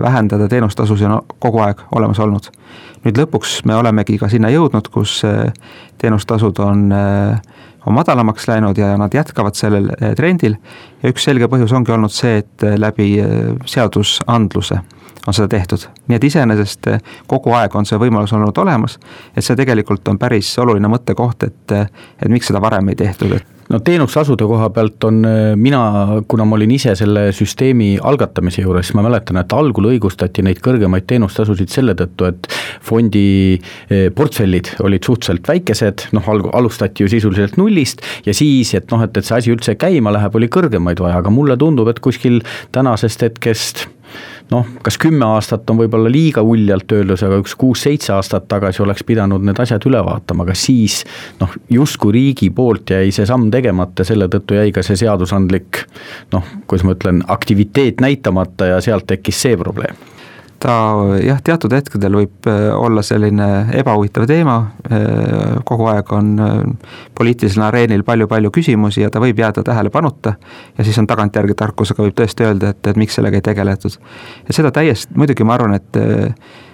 vähendada 0.02 0.49
teenustasusid 0.49 1.11
on 1.11 1.21
kogu 1.43 1.61
aeg 1.64 1.85
olemas 1.93 2.21
olnud. 2.23 2.49
nüüd 3.02 3.19
lõpuks 3.19 3.61
me 3.67 3.75
olemegi 3.76 4.19
ka 4.19 4.29
sinna 4.31 4.50
jõudnud, 4.52 4.88
kus 4.95 5.21
äh, 5.29 5.52
teenustasud 5.99 6.59
on 6.64 6.88
äh, 6.93 7.41
on 7.87 7.97
madalamaks 7.97 8.47
läinud 8.49 8.79
ja 8.79 8.93
nad 8.97 9.14
jätkavad 9.14 9.59
sellel 9.59 9.91
trendil. 10.17 10.57
ja 11.02 11.11
üks 11.11 11.25
selge 11.25 11.49
põhjus 11.50 11.73
ongi 11.75 11.93
olnud 11.93 12.12
see, 12.14 12.38
et 12.38 12.67
läbi 12.79 13.17
seadusandluse 13.67 14.79
on 15.26 15.35
seda 15.35 15.49
tehtud, 15.49 15.87
nii 16.09 16.17
et 16.19 16.25
iseenesest 16.25 16.87
kogu 17.31 17.52
aeg 17.55 17.75
on 17.79 17.87
see 17.87 17.99
võimalus 17.99 18.33
olnud 18.35 18.59
olemas. 18.59 18.99
et 19.37 19.45
see 19.45 19.59
tegelikult 19.59 20.09
on 20.09 20.19
päris 20.19 20.55
oluline 20.59 20.88
mõttekoht, 20.88 21.43
et, 21.43 21.75
et 22.23 22.31
miks 22.31 22.50
seda 22.50 22.62
varem 22.62 22.88
ei 22.95 22.99
tehtud, 23.02 23.35
et 23.35 23.62
no 23.73 23.81
teenustasude 23.85 24.47
koha 24.49 24.69
pealt 24.75 25.05
on 25.09 25.23
äh, 25.26 25.55
mina, 25.57 25.81
kuna 26.29 26.47
ma 26.49 26.57
olin 26.59 26.75
ise 26.76 26.95
selle 26.99 27.29
süsteemi 27.37 27.95
algatamise 28.11 28.64
juures, 28.64 28.88
siis 28.88 28.99
ma 28.99 29.05
mäletan, 29.07 29.41
et 29.41 29.55
algul 29.57 29.88
õigustati 29.93 30.45
neid 30.45 30.61
kõrgemaid 30.64 31.07
teenustasusid 31.11 31.73
selle 31.73 31.97
tõttu, 31.99 32.29
et 32.29 32.50
fondi 32.85 33.25
äh, 33.57 34.09
portfellid 34.14 34.75
olid 34.85 35.09
suhteliselt 35.09 35.49
väikesed, 35.49 36.09
noh, 36.17 36.29
alg-, 36.35 36.50
alustati 36.57 37.07
ju 37.07 37.12
sisuliselt 37.12 37.59
nullist 37.61 38.05
ja 38.26 38.37
siis, 38.37 38.75
et 38.79 38.93
noh, 38.93 39.02
et, 39.07 39.17
et 39.17 39.29
see 39.29 39.41
asi 39.41 39.55
üldse 39.55 39.76
käima 39.81 40.12
läheb, 40.14 40.37
oli 40.38 40.50
kõrgemaid 40.52 41.00
vaja, 41.02 41.23
aga 41.23 41.33
mulle 41.33 41.57
tundub, 41.61 41.91
et 41.93 42.02
kuskil 42.05 42.43
tänasest 42.76 43.25
hetkest 43.29 43.87
noh, 44.52 44.68
kas 44.85 44.99
kümme 45.00 45.26
aastat 45.35 45.71
on 45.73 45.80
võib-olla 45.80 46.11
liiga 46.12 46.44
uljalt 46.44 46.92
öeldud, 46.92 47.21
aga 47.26 47.40
üks 47.42 47.56
kuus-seitse 47.59 48.12
aastat 48.16 48.49
tagasi 48.50 48.82
oleks 48.85 49.04
pidanud 49.09 49.44
need 49.47 49.59
asjad 49.62 49.85
üle 49.88 50.02
vaatama, 50.04 50.47
aga 50.47 50.56
siis 50.59 51.02
noh, 51.40 51.52
justkui 51.73 52.14
riigi 52.18 52.50
poolt 52.54 52.94
jäi 52.94 53.12
see 53.14 53.28
samm 53.28 53.50
tegemata, 53.54 54.06
selle 54.06 54.28
tõttu 54.32 54.59
jäi 54.59 54.73
ka 54.75 54.85
see 54.87 54.99
seadusandlik 55.00 55.85
noh, 56.35 56.54
kuidas 56.66 56.87
ma 56.87 56.97
ütlen, 56.97 57.25
aktiviteet 57.32 58.02
näitamata 58.04 58.75
ja 58.75 58.80
sealt 58.85 59.09
tekkis 59.11 59.44
see 59.47 59.59
probleem 59.61 60.12
ta 60.62 60.75
jah, 61.23 61.40
teatud 61.45 61.75
hetkedel 61.75 62.16
võib 62.16 62.49
äh, 62.50 62.69
olla 62.76 63.02
selline 63.04 63.49
ebahuvitav 63.78 64.26
teema, 64.31 64.57
äh, 64.87 65.59
kogu 65.69 65.88
aeg 65.90 66.12
on 66.14 66.33
äh, 66.42 66.59
poliitilisel 67.19 67.64
areenil 67.66 68.04
palju-palju 68.07 68.52
küsimusi 68.54 69.02
ja 69.02 69.11
ta 69.11 69.23
võib 69.23 69.40
jääda 69.42 69.64
tähelepanuta 69.66 70.37
ja 70.78 70.85
siis 70.87 70.99
on 71.02 71.09
tagantjärgi 71.11 71.57
tarkusega 71.59 72.07
võib 72.07 72.19
tõesti 72.19 72.47
öelda, 72.47 72.75
et, 72.75 72.92
et 72.92 73.00
miks 73.00 73.19
sellega 73.19 73.40
ei 73.40 73.47
tegeletud. 73.49 73.99
ja 74.49 74.54
seda 74.54 74.71
täiesti, 74.75 75.14
muidugi 75.19 75.47
ma 75.47 75.57
arvan, 75.59 75.75
et 75.81 75.99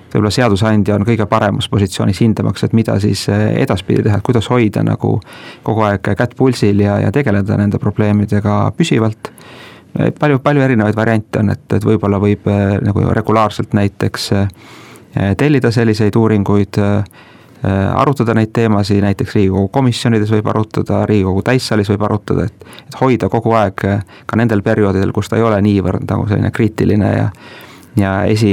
võib-olla 0.09 0.33
seadusandja 0.33 0.97
on 0.97 1.07
kõige 1.09 1.27
paremas 1.29 1.69
positsioonis 1.69 2.21
hindamaks, 2.25 2.65
et 2.65 2.77
mida 2.77 2.97
siis 3.01 3.27
edaspidi 3.29 4.05
teha, 4.05 4.21
et 4.21 4.25
kuidas 4.25 4.49
hoida 4.53 4.85
nagu 4.85 5.19
kogu 5.65 5.85
aeg 5.89 6.13
kätt 6.17 6.37
pulsil 6.37 6.81
ja, 6.85 6.99
ja 7.05 7.13
tegeleda 7.13 7.57
nende 7.61 7.81
probleemidega 7.81 8.61
püsivalt 8.77 9.33
palju, 10.21 10.39
palju 10.39 10.63
erinevaid 10.63 10.97
variante 10.97 11.41
on, 11.43 11.51
et, 11.55 11.65
et 11.77 11.85
võib-olla 11.85 12.21
võib 12.23 12.47
äh, 12.51 12.77
nagu 12.85 13.07
regulaarselt 13.17 13.75
näiteks 13.77 14.29
äh, 14.37 14.49
tellida 15.39 15.71
selliseid 15.75 16.17
uuringuid, 16.17 16.79
äh, 16.83 17.27
arutada 17.99 18.37
neid 18.39 18.53
teemasid, 18.55 19.01
näiteks 19.03 19.35
Riigikogu 19.35 19.69
komisjonides 19.75 20.31
võib 20.31 20.47
arutada, 20.53 21.03
Riigikogu 21.11 21.43
täissaalis 21.47 21.91
võib 21.91 22.05
arutada, 22.07 22.47
et, 22.47 22.69
et 22.87 22.99
hoida 23.01 23.31
kogu 23.33 23.57
aeg 23.59 23.83
ka 24.27 24.39
nendel 24.39 24.63
perioodidel, 24.63 25.11
kus 25.17 25.31
ta 25.31 25.41
ei 25.41 25.43
ole 25.43 25.59
niivõrd 25.67 26.07
nagu 26.07 26.29
selline 26.29 26.53
kriitiline 26.55 27.17
ja 27.17 27.33
ja 27.99 28.13
esi, 28.31 28.53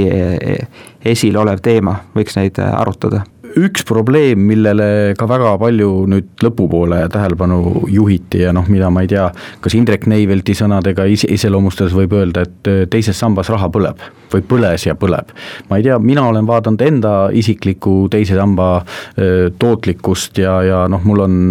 esil 1.06 1.36
olev 1.38 1.60
teema, 1.62 1.92
võiks 2.16 2.34
neid 2.34 2.56
arutada 2.58 3.20
üks 3.56 3.84
probleem, 3.88 4.42
millele 4.48 5.14
ka 5.18 5.28
väga 5.28 5.54
palju 5.60 5.90
nüüd 6.10 6.44
lõpupoole 6.44 7.00
tähelepanu 7.12 7.86
juhiti 7.92 8.42
ja 8.44 8.52
noh, 8.56 8.68
mida 8.72 8.90
ma 8.92 9.04
ei 9.04 9.10
tea, 9.10 9.30
kas 9.64 9.76
Indrek 9.78 10.06
Neivelti 10.10 10.56
sõnadega 10.56 11.06
ise, 11.10 11.30
iseloomustades 11.32 11.96
võib 11.96 12.14
öelda, 12.18 12.44
et 12.46 12.70
äh, 12.70 12.84
teises 12.92 13.18
sambas 13.18 13.50
raha 13.52 13.70
põleb 13.72 14.02
või 14.32 14.44
põles 14.46 14.86
ja 14.88 14.96
põleb. 14.98 15.32
ma 15.70 15.80
ei 15.80 15.86
tea, 15.86 15.98
mina 16.02 16.26
olen 16.28 16.46
vaadanud 16.48 16.82
enda 16.84 17.16
isiklikku 17.32 18.06
teise 18.12 18.36
samba 18.38 18.70
äh, 18.82 19.50
tootlikkust 19.58 20.38
ja, 20.42 20.60
ja 20.66 20.86
noh, 20.92 21.04
mul 21.04 21.24
on 21.24 21.42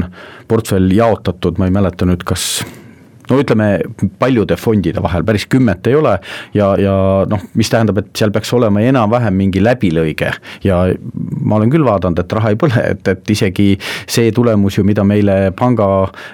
portfell 0.48 0.92
jaotatud, 0.94 1.58
ma 1.58 1.70
ei 1.70 1.74
mäleta 1.74 2.06
nüüd, 2.06 2.24
kas 2.28 2.66
no 3.30 3.40
ütleme, 3.42 3.70
paljude 4.20 4.58
fondide 4.60 5.02
vahel, 5.04 5.26
päris 5.26 5.46
kümmet 5.50 5.88
ei 5.90 5.98
ole 5.98 6.16
ja, 6.56 6.72
ja 6.80 6.96
noh, 7.30 7.44
mis 7.58 7.70
tähendab, 7.72 8.00
et 8.02 8.12
seal 8.18 8.34
peaks 8.36 8.52
olema 8.56 8.84
enam-vähem 8.86 9.36
mingi 9.36 9.64
läbilõige. 9.64 10.32
Ja 10.66 10.82
ma 11.42 11.60
olen 11.60 11.72
küll 11.74 11.86
vaadanud, 11.86 12.20
et 12.22 12.36
raha 12.38 12.54
ei 12.54 12.60
põle, 12.60 12.82
et, 12.96 13.08
et 13.12 13.34
isegi 13.34 13.74
see 13.82 14.32
tulemus 14.36 14.80
ju, 14.80 14.86
mida 14.88 15.06
meile 15.08 15.52
panga 15.58 15.88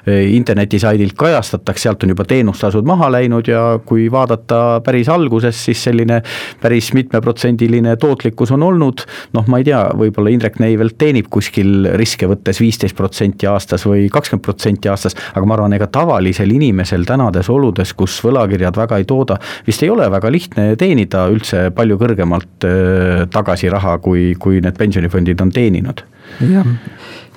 eh, 0.06 0.32
internetisaidilt 0.36 1.16
kajastatakse, 1.20 1.88
sealt 1.88 2.04
on 2.06 2.14
juba 2.14 2.26
teenustasud 2.30 2.86
maha 2.88 3.10
läinud 3.16 3.48
ja 3.50 3.64
kui 3.86 4.06
vaadata 4.12 4.82
päris 4.86 5.10
alguses, 5.10 5.58
siis 5.66 5.82
selline 5.88 6.20
päris 6.62 6.92
mitmeprotsendiline 6.98 7.96
tootlikkus 8.02 8.54
on 8.54 8.68
olnud, 8.68 9.06
noh, 9.36 9.48
ma 9.50 9.62
ei 9.62 9.66
tea, 9.72 9.82
võib-olla 9.98 10.34
Indrek 10.34 10.60
Neivelt 10.62 11.00
teenib 11.02 11.32
kuskil 11.34 11.90
riske 11.98 12.30
võttes 12.30 12.62
viisteist 12.62 12.98
protsenti 12.98 13.50
aastas 13.50 13.88
või 13.88 14.06
kakskümmend 14.14 14.46
protsenti 14.46 14.92
aastas, 14.92 15.18
aga 15.34 15.48
ma 15.48 15.58
arvan, 15.58 15.74
ega 15.78 15.90
tavalisel 15.92 16.52
inimesel 16.54 16.81
inimesel 16.82 17.06
tänades 17.06 17.50
oludes, 17.50 17.94
kus 17.94 18.18
võlakirjad 18.26 18.76
väga 18.78 18.98
ei 18.98 19.06
tooda, 19.06 19.38
vist 19.68 19.84
ei 19.84 19.90
ole 19.90 20.10
väga 20.12 20.32
lihtne 20.32 20.76
teenida 20.76 21.28
üldse 21.30 21.70
palju 21.76 21.98
kõrgemalt 22.02 22.66
äh, 22.66 23.28
tagasi 23.32 23.70
raha, 23.70 23.98
kui, 24.02 24.34
kui 24.40 24.62
need 24.62 24.78
pensionifondid 24.78 25.42
on 25.42 25.52
teeninud. 25.52 26.04
jah, 26.50 26.66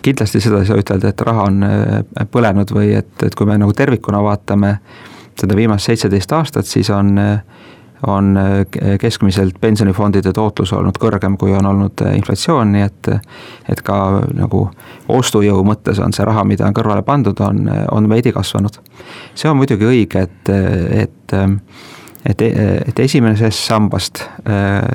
kindlasti 0.03 0.41
seda 0.41 0.63
ei 0.63 0.69
saa 0.69 0.81
ütelda, 0.81 1.11
et 1.11 1.21
raha 1.21 1.49
on 1.51 1.63
äh, 1.63 2.27
põlenud 2.31 2.73
või 2.73 2.95
et, 2.97 3.13
et 3.23 3.35
kui 3.35 3.47
me 3.47 3.59
nagu 3.59 3.73
tervikuna 3.73 4.23
vaatame 4.23 4.79
seda 5.39 5.57
viimast 5.57 5.91
seitseteist 5.91 6.33
aastat, 6.33 6.67
siis 6.67 6.91
on 6.91 7.19
äh, 7.19 7.41
on 8.07 8.37
äh, 8.37 8.99
keskmiselt 9.01 9.61
pensionifondide 9.61 10.33
tootlus 10.33 10.73
olnud 10.73 10.99
kõrgem, 11.01 11.39
kui 11.41 11.55
on 11.57 11.67
olnud 11.67 12.05
äh, 12.05 12.17
inflatsioon, 12.19 12.73
nii 12.75 12.85
et 12.85 13.11
et 13.71 13.81
ka 13.85 13.97
nagu 14.37 14.67
ostujõu 15.09 15.65
mõttes 15.67 16.01
on 16.03 16.13
see 16.13 16.25
raha, 16.27 16.45
mida 16.49 16.67
on 16.69 16.77
kõrvale 16.77 17.05
pandud, 17.05 17.41
on, 17.41 17.69
on 17.93 18.09
veidi 18.09 18.33
kasvanud. 18.33 18.79
see 19.35 19.51
on 19.51 19.59
muidugi 19.61 19.89
õige, 19.89 20.25
et, 20.29 20.55
et 21.05 21.37
et, 22.25 22.41
et 22.89 23.01
esimesest 23.05 23.67
sambast, 23.67 24.23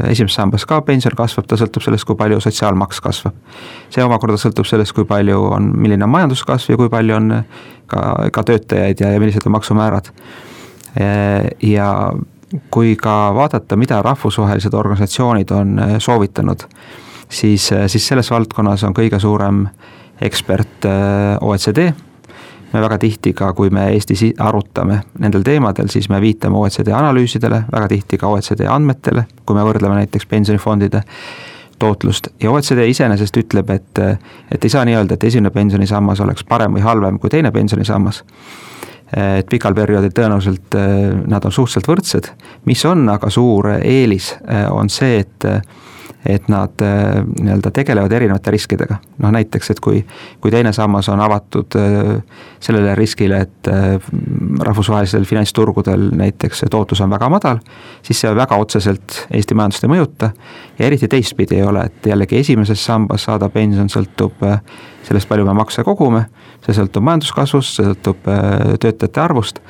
esimeses 0.09 0.33
sambas 0.35 0.65
ka 0.65 0.79
pension 0.81 1.13
kasvab, 1.17 1.45
ta 1.45 1.59
sõltub 1.61 1.83
sellest, 1.85 2.07
kui 2.09 2.17
palju 2.17 2.39
sotsiaalmaks 2.41 3.01
kasvab. 3.05 3.35
see 3.93 4.05
omakorda 4.05 4.37
sõltub 4.41 4.65
sellest, 4.65 4.95
kui 4.97 5.05
palju 5.05 5.43
on, 5.51 5.69
milline 5.77 6.07
on 6.07 6.13
majanduskasv 6.15 6.73
ja 6.73 6.79
kui 6.81 6.89
palju 6.89 7.15
on 7.15 7.29
ka, 7.85 8.01
ka 8.33 8.45
töötajaid 8.49 9.05
ja, 9.05 9.13
ja 9.13 9.21
millised 9.21 9.45
on 9.45 9.57
maksumäärad. 9.59 10.09
ja 11.61 11.89
kui 12.71 12.95
ka 12.95 13.31
vaadata, 13.35 13.75
mida 13.75 14.01
rahvusvahelised 14.01 14.73
organisatsioonid 14.73 15.51
on 15.51 15.79
äh, 15.79 15.95
soovitanud, 15.97 16.59
siis, 17.29 17.71
äh, 17.71 17.87
siis 17.87 18.07
selles 18.07 18.31
valdkonnas 18.31 18.83
on 18.83 18.93
kõige 18.97 19.19
suurem 19.19 19.65
ekspert 20.21 20.85
äh, 20.85 21.37
OECD. 21.41 21.91
me 22.73 22.81
väga 22.81 22.97
tihti 22.97 23.33
ka, 23.33 23.53
kui 23.53 23.69
me 23.69 23.87
Eestis 23.89 24.21
arutame 24.39 25.01
nendel 25.19 25.41
teemadel, 25.41 25.87
siis 25.89 26.09
me 26.09 26.21
viitame 26.21 26.57
OECD 26.57 26.91
analüüsidele, 26.93 27.63
väga 27.71 27.87
tihti 27.87 28.17
ka 28.17 28.27
OECD 28.27 28.67
andmetele, 28.69 29.23
kui 29.45 29.55
me 29.55 29.63
võrdleme 29.65 29.95
näiteks 29.95 30.25
pensionifondide 30.25 31.01
tootlust 31.79 32.27
ja 32.43 32.51
OECD 32.51 32.85
iseenesest 32.91 33.37
ütleb, 33.37 33.69
et, 33.69 33.99
et 34.51 34.63
ei 34.63 34.69
saa 34.69 34.85
nii 34.85 34.95
öelda, 34.99 35.17
et 35.17 35.23
esimene 35.23 35.49
pensionisammas 35.49 36.19
oleks 36.21 36.43
parem 36.43 36.77
või 36.77 36.85
halvem 36.85 37.19
kui 37.19 37.29
teine 37.29 37.51
pensionisammas 37.51 38.23
et 39.17 39.47
pikal 39.49 39.73
perioodil 39.73 40.11
tõenäoliselt 40.13 40.75
nad 41.27 41.45
on 41.45 41.51
suhteliselt 41.51 41.87
võrdsed, 41.89 42.27
mis 42.69 42.83
on 42.85 43.07
aga 43.09 43.29
suur 43.33 43.71
eelis, 43.79 44.35
on 44.69 44.91
see, 44.93 45.23
et 45.23 45.47
et 46.25 46.47
nad 46.47 46.81
äh, 46.81 47.23
nii-öelda 47.41 47.71
tegelevad 47.71 48.11
erinevate 48.11 48.51
riskidega. 48.51 48.97
noh 49.17 49.31
näiteks, 49.31 49.71
et 49.71 49.79
kui, 49.79 50.01
kui 50.41 50.51
teine 50.51 50.73
sammas 50.73 51.09
on 51.09 51.19
avatud 51.19 51.75
äh, 51.79 52.41
sellele 52.59 52.95
riskile, 52.95 53.39
et 53.41 53.67
äh, 53.67 54.09
rahvusvahelistel 54.59 55.25
finantsturgudel 55.25 56.09
näiteks 56.19 56.65
tootlus 56.71 57.01
on 57.01 57.09
väga 57.09 57.29
madal, 57.29 57.63
siis 58.03 58.19
see 58.19 58.35
väga 58.35 58.59
otseselt 58.59 59.25
Eesti 59.31 59.55
majandust 59.55 59.87
ei 59.87 59.93
mõjuta. 59.93 60.31
Ja 60.79 60.85
eriti 60.85 61.07
teistpidi 61.07 61.55
ei 61.55 61.63
ole, 61.63 61.85
et 61.87 62.11
jällegi 62.11 62.39
esimeses 62.39 62.83
sambas 62.85 63.23
saadav 63.27 63.55
pension 63.55 63.89
sõltub 63.89 64.43
sellest, 65.03 65.27
palju 65.29 65.45
me 65.47 65.55
makse 65.55 65.83
kogume, 65.87 66.25
see 66.65 66.75
sõltub 66.75 67.05
majanduskasvust, 67.07 67.77
see 67.77 67.87
sõltub 67.87 68.27
töötajate 68.79 69.21
arvust, 69.23 69.61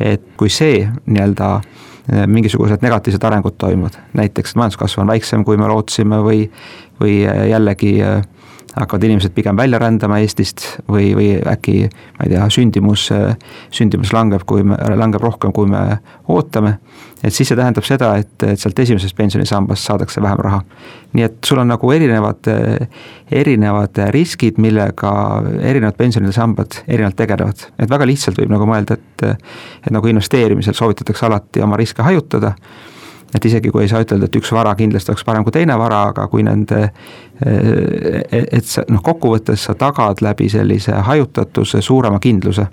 et 0.00 0.22
kui 0.38 0.52
see 0.52 0.84
nii-öelda 1.06 1.50
Äh, 2.12 2.26
mingisugused 2.30 2.84
negatiivsed 2.86 3.24
arengud 3.26 3.56
toimuvad, 3.58 3.96
näiteks 4.14 4.54
majanduskasv 4.54 5.00
on 5.02 5.08
väiksem, 5.10 5.42
kui 5.44 5.56
me 5.58 5.66
lootsime 5.66 6.20
või, 6.22 6.44
või 7.00 7.16
äh, 7.26 7.48
jällegi 7.50 7.96
äh, 7.98 8.20
hakkavad 8.76 9.04
inimesed 9.08 9.32
pigem 9.32 9.56
välja 9.56 9.78
rändama 9.80 10.18
Eestist 10.20 10.66
või, 10.88 11.10
või 11.16 11.28
äkki 11.48 11.76
ma 11.88 12.26
ei 12.26 12.32
tea, 12.32 12.46
sündimus, 12.52 13.08
sündimus 13.72 14.12
langeb, 14.12 14.44
kui 14.48 14.64
me, 14.66 14.76
langeb 14.96 15.24
rohkem, 15.24 15.52
kui 15.56 15.68
me 15.70 15.98
ootame. 16.28 16.76
et 17.24 17.32
siis 17.34 17.48
see 17.48 17.56
tähendab 17.56 17.84
seda, 17.88 18.12
et, 18.20 18.34
et 18.44 18.60
sealt 18.60 18.78
esimesest 18.78 19.16
pensionisambast 19.16 19.88
saadakse 19.88 20.22
vähem 20.22 20.42
raha. 20.44 20.60
nii 21.16 21.24
et 21.24 21.38
sul 21.44 21.58
on 21.62 21.72
nagu 21.72 21.92
erinevad, 21.92 22.50
erinevad 23.32 24.02
riskid, 24.12 24.60
millega 24.60 25.12
erinevad 25.60 25.96
pensionisambad 25.96 26.82
erinevalt 26.86 27.16
tegelevad, 27.16 27.68
et 27.78 27.90
väga 27.90 28.06
lihtsalt 28.06 28.42
võib 28.42 28.52
nagu 28.52 28.68
mõelda, 28.68 29.00
et 29.00 29.24
et 29.86 29.90
nagu 29.94 30.08
investeerimisel 30.10 30.74
soovitatakse 30.76 31.26
alati 31.26 31.62
oma 31.64 31.78
riske 31.80 32.04
hajutada 32.04 32.52
et 33.36 33.44
isegi 33.44 33.70
kui 33.70 33.84
ei 33.84 33.90
saa 33.92 34.02
ütelda, 34.04 34.28
et 34.28 34.38
üks 34.40 34.52
vara 34.54 34.74
kindlasti 34.78 35.12
oleks 35.12 35.24
parem 35.26 35.44
kui 35.44 35.54
teine 35.54 35.76
vara, 35.78 36.06
aga 36.12 36.26
kui 36.32 36.44
nende, 36.46 36.88
et 37.40 38.64
sa 38.64 38.86
noh, 38.88 39.02
kokkuvõttes 39.04 39.68
sa 39.68 39.76
tagad 39.78 40.22
läbi 40.24 40.48
sellise 40.52 40.96
hajutatuse 41.06 41.82
suurema 41.84 42.20
kindluse 42.22 42.66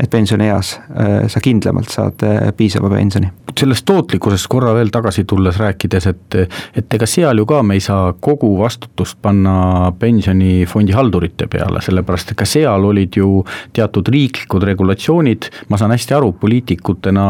et 0.00 0.10
pensionieas 0.10 0.80
äh, 0.80 1.28
sa 1.28 1.40
kindlamalt 1.44 1.92
saad 1.92 2.24
äh, 2.24 2.52
piisava 2.56 2.90
pensioni. 2.90 3.28
sellest 3.60 3.84
tootlikkusest 3.84 4.46
korra 4.48 4.70
veel 4.74 4.88
tagasi 4.94 5.24
tulles 5.28 5.58
rääkides, 5.58 6.06
et, 6.06 6.36
et 6.78 6.94
ega 6.94 7.06
seal 7.10 7.42
ju 7.42 7.44
ka 7.50 7.58
me 7.66 7.74
ei 7.76 7.82
saa 7.84 8.12
kogu 8.20 8.52
vastutust 8.60 9.18
panna 9.22 9.90
pensionifondi 9.98 10.94
haldurite 10.96 11.48
peale, 11.50 11.82
sellepärast 11.84 12.30
et 12.32 12.38
ka 12.38 12.46
seal 12.48 12.86
olid 12.86 13.18
ju 13.18 13.42
teatud 13.76 14.08
riiklikud 14.08 14.64
regulatsioonid, 14.70 15.50
ma 15.68 15.80
saan 15.80 15.92
hästi 15.92 16.16
aru, 16.16 16.30
poliitikutena 16.40 17.26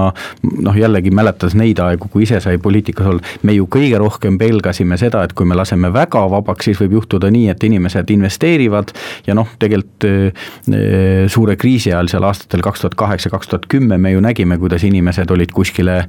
noh, 0.67 0.77
jällegi 0.77 1.11
mäletades 1.11 1.57
neid 1.59 1.81
aegu, 1.83 2.11
kui 2.13 2.27
ise 2.29 2.39
sai 2.45 2.61
poliitikas 2.63 3.11
olla, 3.11 3.35
me 3.43 3.57
ju 3.57 3.67
kõige 3.73 3.99
rohkem 3.99 4.39
pelgasime 4.39 5.01
seda, 5.01 5.25
et 5.25 5.35
kui 5.35 5.49
me 5.49 5.59
laseme 5.59 5.91
väga 5.95 6.27
vabaks, 6.37 6.69
siis 6.69 6.85
võib 6.85 7.01
juhtuda 7.01 7.33
nii, 7.33 7.49
et 7.55 7.67
inimesed 7.67 8.15
investeerivad 8.15 8.95
ja 9.27 9.35
noh, 9.35 9.57
tegelikult 9.59 10.07
äh, 10.07 11.27
suure 11.33 11.57
kriisi 11.59 11.95
ajal 11.95 12.13
seal 12.13 12.29
aastatel 12.29 12.60
aastatel 12.61 12.71
kaks 12.71 12.81
tuhat 12.81 12.95
kaheksa, 12.95 13.31
kaks 13.31 13.49
tuhat 13.49 13.67
kümme 13.69 13.99
me 13.99 14.13
ju 14.13 14.21
nägime, 14.21 14.59
kuidas 14.59 14.85
inimesed 14.85 15.31
olid 15.31 15.53
kuskile 15.53 16.07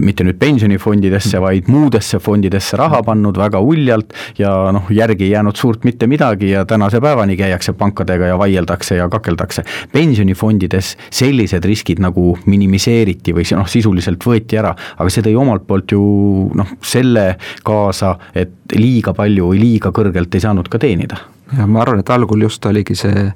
mitte 0.00 0.24
nüüd 0.24 0.38
pensionifondidesse, 0.38 1.40
vaid 1.40 1.68
muudesse 1.68 2.18
fondidesse 2.18 2.76
raha 2.76 3.02
pannud 3.02 3.36
väga 3.36 3.60
uljalt 3.60 4.12
ja 4.38 4.72
noh, 4.72 4.88
järgi 4.90 5.24
ei 5.24 5.34
jäänud 5.34 5.56
suurt 5.56 5.84
mitte 5.84 6.06
midagi 6.06 6.50
ja 6.50 6.64
tänase 6.64 7.00
päevani 7.00 7.36
käiakse 7.36 7.72
pankadega 7.72 8.32
ja 8.32 8.38
vaieldakse 8.38 8.96
ja 8.96 9.08
kakeldakse. 9.08 9.64
pensionifondides 9.92 10.96
sellised 11.10 11.64
riskid 11.64 12.00
nagu 12.00 12.38
minimiseeriti 12.46 13.34
või 13.34 13.46
noh, 13.56 13.68
sisuliselt 13.68 14.24
võeti 14.24 14.58
ära, 14.58 14.74
aga 14.96 15.10
see 15.10 15.24
tõi 15.24 15.36
omalt 15.36 15.66
poolt 15.66 15.92
ju 15.92 16.02
noh, 16.54 16.76
selle 16.82 17.36
kaasa, 17.64 18.16
et 18.34 18.76
liiga 18.76 19.12
palju 19.14 19.52
või 19.52 19.60
liiga 19.60 19.92
kõrgelt 19.92 20.34
ei 20.34 20.40
saanud 20.40 20.68
ka 20.68 20.78
teenida. 20.78 21.20
jah, 21.52 21.66
ma 21.66 21.82
arvan, 21.82 22.00
et 22.00 22.10
algul 22.10 22.48
just 22.48 22.64
oligi 22.66 22.96
see 22.96 23.28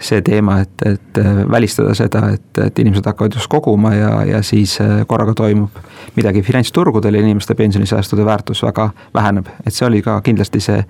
see 0.00 0.22
teema, 0.22 0.60
et, 0.62 0.82
et 0.86 1.18
äh, 1.18 1.40
välistada 1.50 1.94
seda, 1.94 2.28
et, 2.34 2.58
et 2.62 2.78
inimesed 2.78 3.06
hakkavad 3.06 3.34
just 3.34 3.50
koguma 3.50 3.94
ja, 3.94 4.10
ja 4.24 4.42
siis 4.46 4.76
äh, 4.80 5.02
korraga 5.06 5.34
toimub 5.34 5.78
midagi 6.16 6.42
finantsturgudel 6.42 7.14
ja 7.14 7.22
inimeste 7.22 7.54
pensionisäästude 7.58 8.24
väärtus 8.24 8.62
väga 8.62 8.90
väheneb, 9.14 9.48
et 9.66 9.74
see 9.74 9.86
oli 9.86 10.02
ka 10.02 10.20
kindlasti 10.24 10.60
see, 10.62 10.84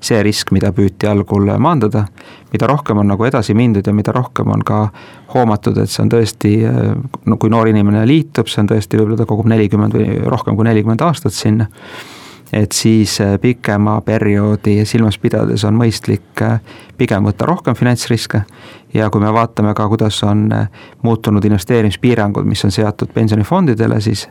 see 0.00 0.22
risk, 0.24 0.52
mida 0.56 0.72
püüti 0.72 1.08
algul 1.10 1.52
maandada. 1.58 2.06
mida 2.52 2.66
rohkem 2.70 2.98
on 2.98 3.08
nagu 3.10 3.24
edasi 3.24 3.54
mindud 3.54 3.86
ja 3.86 3.92
mida 3.92 4.12
rohkem 4.12 4.50
on 4.50 4.60
ka 4.64 4.88
hoomatud, 5.34 5.78
et 5.78 5.90
see 5.90 6.02
on 6.04 6.10
tõesti, 6.10 6.56
äh, 6.64 6.92
no 7.26 7.36
kui 7.36 7.50
noor 7.50 7.68
inimene 7.68 8.06
liitub, 8.06 8.48
see 8.48 8.62
on 8.62 8.68
tõesti, 8.72 8.98
võib-olla 8.98 9.20
ta 9.20 9.26
kogub 9.26 9.48
nelikümmend 9.50 9.94
või 9.94 10.20
rohkem 10.24 10.56
kui 10.56 10.64
nelikümmend 10.64 11.02
aastat 11.04 11.34
sinna 11.34 11.68
et 12.54 12.72
siis 12.72 13.20
äh, 13.20 13.40
pikema 13.40 14.00
perioodi 14.00 14.84
silmas 14.86 15.18
pidades 15.18 15.64
on 15.66 15.74
mõistlik 15.78 16.42
äh, 16.42 16.60
pigem 16.98 17.26
võtta 17.26 17.48
rohkem 17.48 17.74
finantsriske. 17.74 18.44
Ja 18.94 19.08
kui 19.10 19.22
me 19.22 19.32
vaatame 19.34 19.72
ka, 19.74 19.88
kuidas 19.90 20.20
on 20.22 20.46
äh, 20.54 20.68
muutunud 21.02 21.44
investeerimispiirangud, 21.44 22.46
mis 22.46 22.62
on 22.64 22.70
seatud 22.74 23.10
pensionifondidele, 23.14 24.00
siis 24.00 24.28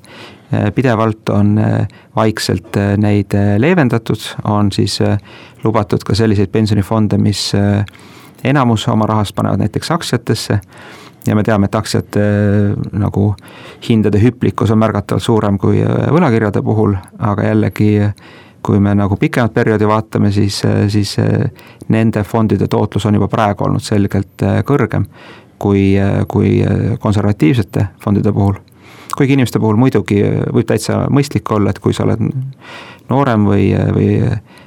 pidevalt 0.75 1.29
on 1.33 1.55
vaikselt 2.15 2.77
neid 3.01 3.33
leevendatud, 3.57 4.21
on 4.45 4.69
siis 4.71 4.99
lubatud 5.63 6.03
ka 6.05 6.13
selliseid 6.15 6.51
pensionifonde, 6.53 7.17
mis 7.17 7.47
enamus 8.43 8.85
oma 8.93 9.07
rahast 9.09 9.33
panevad 9.35 9.63
näiteks 9.63 9.89
aktsiatesse 9.95 10.59
ja 11.27 11.35
me 11.35 11.43
teame, 11.43 11.65
et 11.69 11.75
aktsiate 11.75 12.23
nagu 12.99 13.33
hindade 13.87 14.21
hüplikkus 14.21 14.71
on 14.71 14.81
märgatavalt 14.81 15.23
suurem 15.23 15.59
kui 15.61 15.81
äh, 15.83 16.09
võlakirjade 16.13 16.63
puhul, 16.65 16.95
aga 17.19 17.47
jällegi 17.49 17.91
kui 18.63 18.79
me 18.79 18.93
nagu 18.95 19.17
pikemat 19.19 19.53
perioodi 19.53 19.87
vaatame, 19.87 20.31
siis, 20.31 20.61
äh, 20.65 20.83
siis 20.91 21.15
äh, 21.19 21.47
nende 21.87 22.23
fondide 22.23 22.67
tootlus 22.67 23.05
on 23.05 23.19
juba 23.19 23.27
praegu 23.31 23.67
olnud 23.67 23.83
selgelt 23.83 24.43
kõrgem 24.67 25.07
kui, 25.63 25.95
kui 26.27 26.57
konservatiivsete 26.99 27.87
fondide 28.03 28.31
puhul. 28.35 28.57
Kuigi 29.17 29.37
inimeste 29.37 29.59
puhul 29.59 29.77
muidugi 29.79 30.21
võib 30.53 30.67
täitsa 30.69 31.05
mõistlik 31.13 31.51
olla, 31.53 31.73
et 31.73 31.79
kui 31.83 31.93
sa 31.93 32.05
oled 32.07 32.21
noorem 33.09 33.45
või, 33.47 33.67
või 33.95 34.07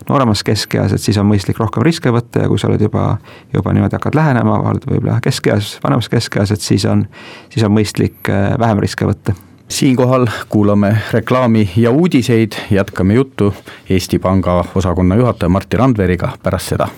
nooremas 0.08 0.44
keskeas, 0.46 0.92
et 0.92 1.02
siis 1.02 1.18
on 1.18 1.28
mõistlik 1.30 1.58
rohkem 1.62 1.84
riske 1.86 2.12
võtta 2.14 2.44
ja 2.44 2.52
kui 2.52 2.60
sa 2.60 2.70
oled 2.70 2.82
juba, 2.86 3.16
juba 3.54 3.74
niimoodi 3.74 3.98
hakkad 3.98 4.18
lähenema, 4.18 4.60
oled 4.70 4.86
võib-olla 4.86 5.18
keskeas, 5.24 5.76
vanemas 5.84 6.10
keskeas, 6.12 6.52
et 6.54 6.62
siis 6.62 6.86
on, 6.90 7.06
siis 7.52 7.66
on 7.66 7.74
mõistlik 7.74 8.30
äh, 8.30 8.54
vähem 8.60 8.82
riske 8.84 9.08
võtta 9.08 9.36
siinkohal 9.66 10.28
kuulame 10.48 10.92
reklaami 11.10 11.64
ja 11.76 11.90
uudiseid, 11.90 12.54
jätkame 12.70 13.16
juttu 13.18 13.50
Eesti 13.90 14.18
Panga 14.22 14.60
osakonna 14.74 15.18
juhataja 15.18 15.50
Martti 15.50 15.76
Randveriga 15.76 16.36
pärast 16.42 16.70
seda. 16.74 16.88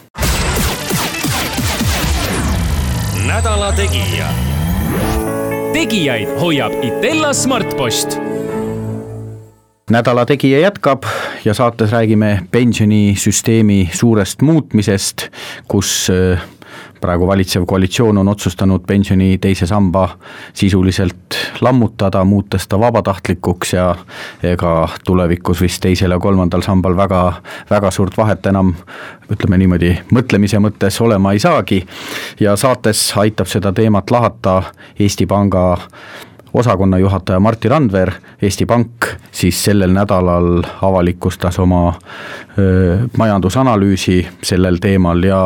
nädala 3.28 3.72
Tegija. 3.72 4.57
Tegijaid 5.72 6.28
hoiab 6.40 6.72
Itella 6.84 7.32
Smartpost. 7.32 8.18
Nädala 9.90 10.26
Tegija 10.26 10.58
jätkab 10.60 11.02
ja 11.44 11.54
saates 11.54 11.92
räägime 11.92 12.42
pensionisüsteemi 12.50 13.90
suurest 13.92 14.42
muutmisest, 14.42 15.28
kus 15.68 16.10
äh, 16.10 16.40
praegu 17.00 17.26
valitsev 17.26 17.64
koalitsioon 17.66 18.18
on 18.18 18.28
otsustanud 18.28 18.84
pensioni 18.86 19.38
teise 19.38 19.66
samba 19.66 20.08
sisuliselt 20.52 21.38
lammutada, 21.60 22.24
muutes 22.24 22.68
ta 22.68 22.80
vabatahtlikuks 22.80 23.72
ja 23.72 23.94
ega 24.42 24.88
tulevikus 25.04 25.60
vist 25.60 25.82
teisel 25.82 26.10
ja 26.10 26.18
kolmandal 26.18 26.62
sambal 26.62 26.96
väga, 26.96 27.22
väga 27.70 27.90
suurt 27.90 28.16
vahet 28.16 28.46
enam 28.46 28.74
ütleme 29.32 29.58
niimoodi, 29.58 29.92
mõtlemise 30.12 30.60
mõttes 30.62 31.00
olema 31.04 31.32
ei 31.32 31.38
saagi. 31.38 31.86
ja 32.40 32.56
saates 32.56 33.12
aitab 33.16 33.46
seda 33.46 33.72
teemat 33.72 34.10
lahata 34.10 34.62
Eesti 34.98 35.26
Panga 35.26 35.78
osakonna 36.54 36.98
juhataja 36.98 37.40
Martti 37.40 37.68
Randver, 37.68 38.12
Eesti 38.42 38.66
Pank, 38.66 39.06
siis 39.32 39.64
sellel 39.64 39.92
nädalal 39.92 40.62
avalikustas 40.82 41.58
oma 41.58 41.94
majandusanalüüsi 43.18 44.18
sellel 44.42 44.78
teemal 44.82 45.22
ja 45.24 45.40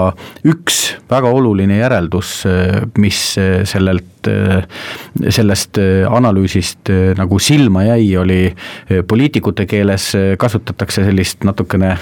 üks 0.49 0.97
väga 1.11 1.31
oluline 1.33 1.77
järeldus, 1.79 2.43
mis 3.01 3.21
sellelt, 3.69 4.09
sellest 5.35 5.79
analüüsist 6.09 6.93
nagu 7.19 7.39
silma 7.43 7.83
jäi, 7.89 8.07
oli 8.17 8.41
poliitikute 9.09 9.67
keeles 9.69 10.13
kasutatakse 10.39 11.05
sellist 11.05 11.45
natukene 11.45 11.97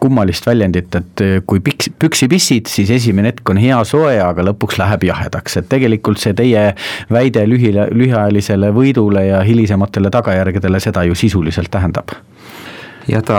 kummalist 0.00 0.46
väljendit, 0.46 0.94
et 1.00 1.24
kui 1.46 1.60
piks, 1.64 1.90
püksipissid, 1.98 2.70
siis 2.70 2.92
esimene 2.94 3.34
hetk 3.34 3.50
on 3.50 3.60
hea 3.60 3.80
soe, 3.88 4.14
aga 4.22 4.46
lõpuks 4.50 4.78
läheb 4.80 5.08
jahedaks, 5.10 5.58
et 5.60 5.68
tegelikult 5.72 6.22
see 6.22 6.36
teie 6.38 6.70
väide 7.12 7.44
lühile, 7.50 7.88
lühiajalisele 7.92 8.70
võidule 8.76 9.26
ja 9.28 9.42
hilisematele 9.44 10.14
tagajärgedele 10.14 10.80
seda 10.80 11.04
ju 11.08 11.18
sisuliselt 11.18 11.72
tähendab 11.74 12.14
ja 13.08 13.22
ta 13.22 13.36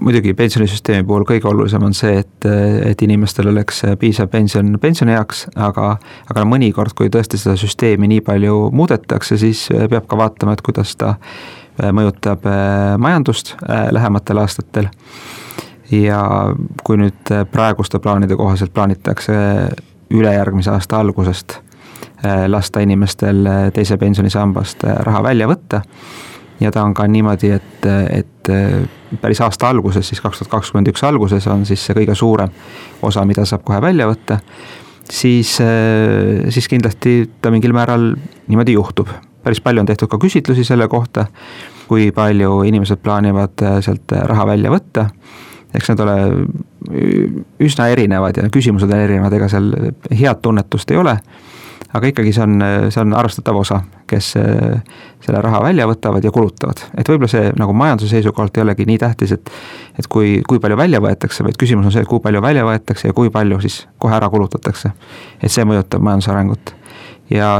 muidugi 0.00 0.34
pensionisüsteemi 0.34 1.06
puhul 1.06 1.24
kõige 1.28 1.48
olulisem 1.48 1.84
on 1.86 1.94
see, 1.94 2.18
et, 2.22 2.48
et 2.90 3.02
inimestel 3.02 3.50
oleks 3.52 3.82
piisav 4.00 4.30
pension 4.32 4.78
pensionieaks, 4.82 5.46
aga, 5.54 5.96
aga 6.30 6.46
mõnikord, 6.48 6.94
kui 6.96 7.10
tõesti 7.12 7.38
seda 7.40 7.56
süsteemi 7.60 8.08
nii 8.10 8.24
palju 8.26 8.70
muudetakse, 8.74 9.38
siis 9.38 9.66
peab 9.90 10.08
ka 10.10 10.18
vaatama, 10.18 10.56
et 10.56 10.64
kuidas 10.66 10.96
ta 10.98 11.16
mõjutab 11.92 12.46
majandust 12.98 13.54
lähematel 13.92 14.42
aastatel. 14.42 14.88
ja 15.90 16.20
kui 16.82 16.96
nüüd 16.98 17.30
praeguste 17.52 17.98
plaanide 18.02 18.36
kohaselt 18.36 18.72
plaanitakse 18.74 19.34
ülejärgmise 20.10 20.70
aasta 20.70 20.98
algusest 20.98 21.60
lasta 22.46 22.80
inimestel 22.80 23.46
teise 23.74 23.96
pensionisambast 23.96 24.82
raha 24.82 25.22
välja 25.22 25.46
võtta 25.46 25.82
ja 26.60 26.72
ta 26.72 26.84
on 26.84 26.94
ka 26.94 27.06
niimoodi, 27.10 27.50
et, 27.56 27.86
et 28.10 28.50
päris 29.20 29.40
aasta 29.44 29.68
alguses, 29.68 30.08
siis 30.08 30.20
kaks 30.20 30.40
tuhat 30.40 30.50
kakskümmend 30.50 30.90
üks 30.92 31.04
alguses 31.06 31.46
on 31.52 31.66
siis 31.68 31.84
see 31.86 31.96
kõige 31.96 32.14
suurem 32.16 32.52
osa, 33.02 33.24
mida 33.28 33.44
saab 33.48 33.64
kohe 33.66 33.80
välja 33.82 34.08
võtta, 34.08 34.40
siis, 35.10 35.56
siis 36.54 36.68
kindlasti 36.68 37.18
ta 37.42 37.52
mingil 37.54 37.76
määral 37.76 38.14
niimoodi 38.48 38.76
juhtub. 38.76 39.08
päris 39.46 39.60
palju 39.62 39.80
on 39.80 39.86
tehtud 39.86 40.08
ka 40.10 40.18
küsitlusi 40.18 40.64
selle 40.64 40.88
kohta, 40.88 41.26
kui 41.88 42.10
palju 42.12 42.62
inimesed 42.66 42.98
plaanivad 42.98 43.62
sealt 43.80 44.12
raha 44.12 44.46
välja 44.46 44.70
võtta, 44.70 45.06
eks 45.74 45.92
need 45.92 46.00
ole 46.02 46.16
üsna 47.62 47.88
erinevad 47.92 48.36
ja 48.36 48.48
küsimused 48.50 48.90
on 48.90 48.98
erinevad, 48.98 49.32
ega 49.32 49.48
seal 49.48 49.70
head 50.10 50.42
tunnetust 50.42 50.90
ei 50.90 50.98
ole. 50.98 51.18
Aga 51.94 52.10
ikkagi 52.10 52.32
see 52.34 52.42
on, 52.42 52.58
see 52.90 53.00
on 53.00 53.14
arvestatav 53.14 53.56
osa, 53.60 53.80
kes 54.06 54.32
eh, 54.36 54.80
selle 55.24 55.40
raha 55.42 55.60
välja 55.62 55.86
võtavad 55.88 56.24
ja 56.24 56.30
kulutavad. 56.32 56.82
et 56.98 57.08
võib-olla 57.08 57.30
see 57.30 57.50
nagu 57.58 57.74
majanduse 57.76 58.10
seisukohalt 58.14 58.56
ei 58.56 58.62
olegi 58.62 58.86
nii 58.86 58.98
tähtis, 59.02 59.32
et 59.32 59.50
et 59.98 60.06
kui, 60.12 60.40
kui 60.48 60.60
palju 60.62 60.76
välja 60.76 61.00
võetakse, 61.02 61.44
vaid 61.44 61.58
küsimus 61.60 61.88
on 61.88 61.94
see, 61.94 62.04
kui 62.04 62.20
palju 62.22 62.42
välja 62.42 62.64
võetakse 62.66 63.08
ja 63.08 63.16
kui 63.16 63.30
palju 63.30 63.60
siis 63.64 63.86
kohe 63.98 64.16
ära 64.16 64.30
kulutatakse. 64.30 64.92
et 65.42 65.52
see 65.52 65.64
mõjutab 65.64 66.02
majanduse 66.02 66.30
arengut. 66.30 66.74
ja, 67.30 67.58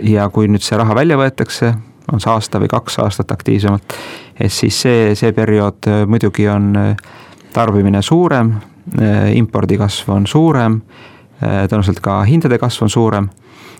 ja 0.00 0.28
kui 0.28 0.48
nüüd 0.48 0.64
see 0.64 0.78
raha 0.78 0.94
välja 0.94 1.18
võetakse, 1.20 1.74
on 2.12 2.20
see 2.20 2.32
aasta 2.32 2.60
või 2.62 2.70
kaks 2.72 2.98
aastat 3.04 3.32
aktiivsemalt, 3.32 3.98
et 4.40 4.52
siis 4.52 4.80
see, 4.82 5.14
see 5.14 5.32
periood 5.32 5.90
eh, 5.90 6.06
muidugi 6.06 6.48
on 6.48 6.72
eh, 6.76 6.96
tarbimine 7.52 8.02
suurem, 8.02 8.56
impordi 9.34 9.74
kasv 9.80 10.10
on 10.14 10.26
suurem, 10.30 10.76
tõenäoliselt 11.40 11.98
ka 12.04 12.20
hindade 12.28 12.54
kasv 12.60 12.84
on 12.84 12.90
suurem 12.92 13.24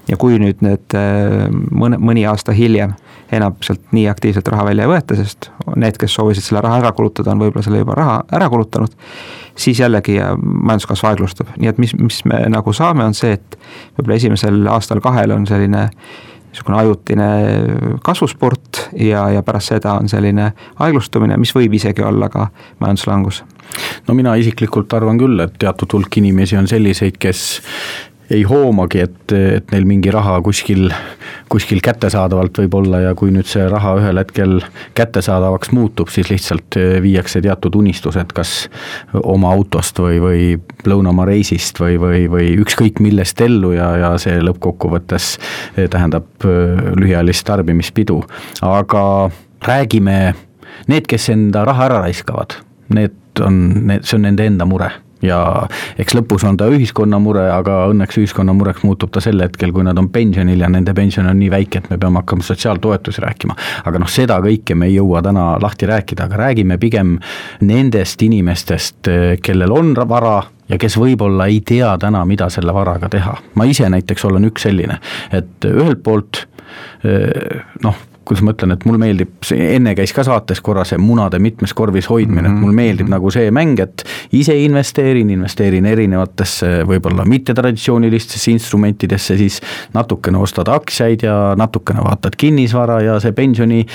ja 0.08 0.18
kui 0.20 0.38
nüüd 0.40 0.62
need 0.64 0.96
äh, 0.96 1.46
mõne, 1.50 1.98
mõni 2.02 2.26
aasta 2.28 2.54
hiljem 2.56 2.94
enam 3.34 3.56
sealt 3.64 3.82
nii 3.96 4.06
aktiivselt 4.10 4.48
raha 4.52 4.68
välja 4.68 4.86
ei 4.86 4.92
võeta, 4.92 5.16
sest 5.18 5.50
need, 5.74 5.98
kes 5.98 6.14
soovisid 6.14 6.46
selle 6.46 6.62
raha 6.62 6.78
ära 6.84 6.92
kulutada, 6.94 7.32
on 7.34 7.42
võib-olla 7.42 7.64
selle 7.66 7.82
juba 7.82 7.96
raha 7.98 8.20
ära 8.38 8.46
kulutanud, 8.52 8.94
siis 9.58 9.80
jällegi 9.82 10.20
äh, 10.22 10.36
majanduskasv 10.38 11.10
aeglustub, 11.10 11.50
nii 11.58 11.72
et 11.72 11.82
mis, 11.82 11.96
mis 11.98 12.22
me 12.28 12.44
nagu 12.52 12.74
saame, 12.76 13.06
on 13.06 13.18
see, 13.18 13.34
et 13.38 13.58
võib-olla 13.98 14.20
esimesel 14.22 14.62
aastal-kahel 14.76 15.34
on 15.34 15.46
selline 15.50 15.88
niisugune 16.56 16.78
ajutine 16.80 17.26
kasvuspurt 18.04 18.86
ja, 18.96 19.26
ja 19.30 19.42
pärast 19.44 19.74
seda 19.74 19.98
on 20.00 20.08
selline 20.08 20.52
aeglustumine, 20.80 21.36
mis 21.36 21.52
võib 21.52 21.74
isegi 21.76 22.04
olla 22.06 22.30
ka 22.32 22.48
majanduslangus. 22.80 23.42
No 24.08 24.14
mina 24.16 24.34
isiklikult 24.40 24.94
arvan 24.96 25.18
küll, 25.20 25.40
et 25.44 25.58
teatud 25.60 25.92
hulk 25.92 26.16
inimesi 26.16 26.56
on 26.56 26.68
selliseid, 26.70 27.18
kes 27.20 27.42
ei 28.30 28.42
hoomagi, 28.42 29.00
et, 29.06 29.32
et 29.32 29.70
neil 29.70 29.86
mingi 29.86 30.10
raha 30.10 30.38
kuskil, 30.44 30.88
kuskil 31.52 31.80
kättesaadavalt 31.84 32.58
võib 32.62 32.74
olla 32.80 33.00
ja 33.04 33.12
kui 33.18 33.30
nüüd 33.34 33.46
see 33.46 33.66
raha 33.70 33.94
ühel 34.00 34.18
hetkel 34.18 34.56
kättesaadavaks 34.98 35.70
muutub, 35.76 36.10
siis 36.12 36.30
lihtsalt 36.32 36.78
eh, 36.80 36.96
viiakse 37.04 37.42
teatud 37.44 37.78
unistused, 37.78 38.34
kas 38.34 38.54
oma 39.22 39.52
autost 39.54 40.00
või, 40.02 40.18
või 40.22 40.42
lõunamaa 40.88 41.28
reisist 41.30 41.78
või, 41.82 42.00
või, 42.02 42.24
või 42.32 42.50
ükskõik 42.64 43.00
millest 43.04 43.40
ellu 43.46 43.76
ja, 43.76 43.92
ja 44.02 44.12
see 44.22 44.40
lõppkokkuvõttes 44.42 45.32
eh, 45.76 45.86
tähendab 45.92 46.48
eh, 46.48 46.92
lühiajalist 46.98 47.46
tarbimispidu, 47.46 48.20
aga 48.66 49.06
räägime, 49.66 50.20
need, 50.90 51.06
kes 51.06 51.30
enda 51.34 51.62
raha 51.68 51.90
ära 51.90 52.04
raiskavad, 52.08 52.58
need 52.94 53.42
on, 53.44 53.66
need, 53.86 54.06
see 54.06 54.18
on 54.18 54.26
nende 54.26 54.50
enda 54.50 54.66
mure 54.66 54.90
ja 55.24 55.38
eks 55.98 56.16
lõpus 56.16 56.44
on 56.48 56.56
ta 56.60 56.68
ühiskonna 56.72 57.18
mure, 57.22 57.46
aga 57.52 57.84
õnneks 57.90 58.18
ühiskonna 58.20 58.54
mureks 58.56 58.84
muutub 58.86 59.12
ta 59.14 59.22
sel 59.24 59.40
hetkel, 59.42 59.72
kui 59.72 59.84
nad 59.86 59.98
on 59.98 60.10
pensionil 60.12 60.60
ja 60.60 60.68
nende 60.72 60.94
pension 60.96 61.28
on 61.28 61.38
nii 61.40 61.50
väike, 61.52 61.82
et 61.82 61.90
me 61.92 61.98
peame 62.00 62.20
hakkama 62.20 62.46
sotsiaaltoetusi 62.46 63.24
rääkima. 63.24 63.56
aga 63.84 64.02
noh, 64.02 64.10
seda 64.10 64.38
kõike 64.44 64.74
me 64.74 64.90
ei 64.90 64.96
jõua 64.98 65.22
täna 65.24 65.46
lahti 65.62 65.88
rääkida, 65.88 66.28
aga 66.28 66.42
räägime 66.42 66.78
pigem 66.78 67.16
nendest 67.60 68.22
inimestest, 68.22 69.10
kellel 69.42 69.72
on 69.72 69.94
vara 70.08 70.42
ja 70.68 70.78
kes 70.78 70.98
võib-olla 70.98 71.46
ei 71.46 71.60
tea 71.60 71.94
täna, 71.98 72.24
mida 72.24 72.50
selle 72.50 72.74
varaga 72.74 73.08
teha. 73.08 73.36
ma 73.54 73.64
ise 73.64 73.88
näiteks 73.88 74.24
olen 74.24 74.50
üks 74.50 74.68
selline, 74.68 75.00
et 75.32 75.64
ühelt 75.70 76.02
poolt 76.04 76.46
noh 77.84 78.04
kuidas 78.26 78.42
ma 78.44 78.54
ütlen, 78.56 78.74
et 78.74 78.84
mulle 78.88 79.00
meeldib, 79.00 79.34
enne 79.54 79.94
käis 79.98 80.12
ka 80.16 80.24
saates 80.26 80.60
korra 80.64 80.84
see 80.88 80.98
munade 81.00 81.38
mitmes 81.42 81.74
korvis 81.76 82.08
hoidmine 82.10 82.42
mm, 82.42 82.46
-hmm. 82.46 82.56
et 82.56 82.60
mulle 82.60 82.74
mhm, 82.74 82.82
meeldib 82.82 83.06
mm 83.06 83.12
-hmm. 83.12 83.16
nagu 83.16 83.30
see 83.30 83.50
mäng, 83.50 83.80
et 83.80 84.04
ise 84.32 84.56
investeerin, 84.64 85.30
investeerin 85.30 85.86
erinevatesse 85.86 86.82
võib-olla 86.88 87.24
mittetraditsioonilistesse 87.24 88.50
instrumentidesse, 88.50 89.36
siis 89.36 89.60
natukene 89.94 90.38
ostad 90.38 90.68
aktsiaid 90.68 91.22
ja 91.22 91.54
natukene 91.56 92.04
vaatad 92.04 92.36
kinnisvara 92.36 93.00
ja 93.00 93.20
see 93.20 93.32
pensioni, 93.32 93.86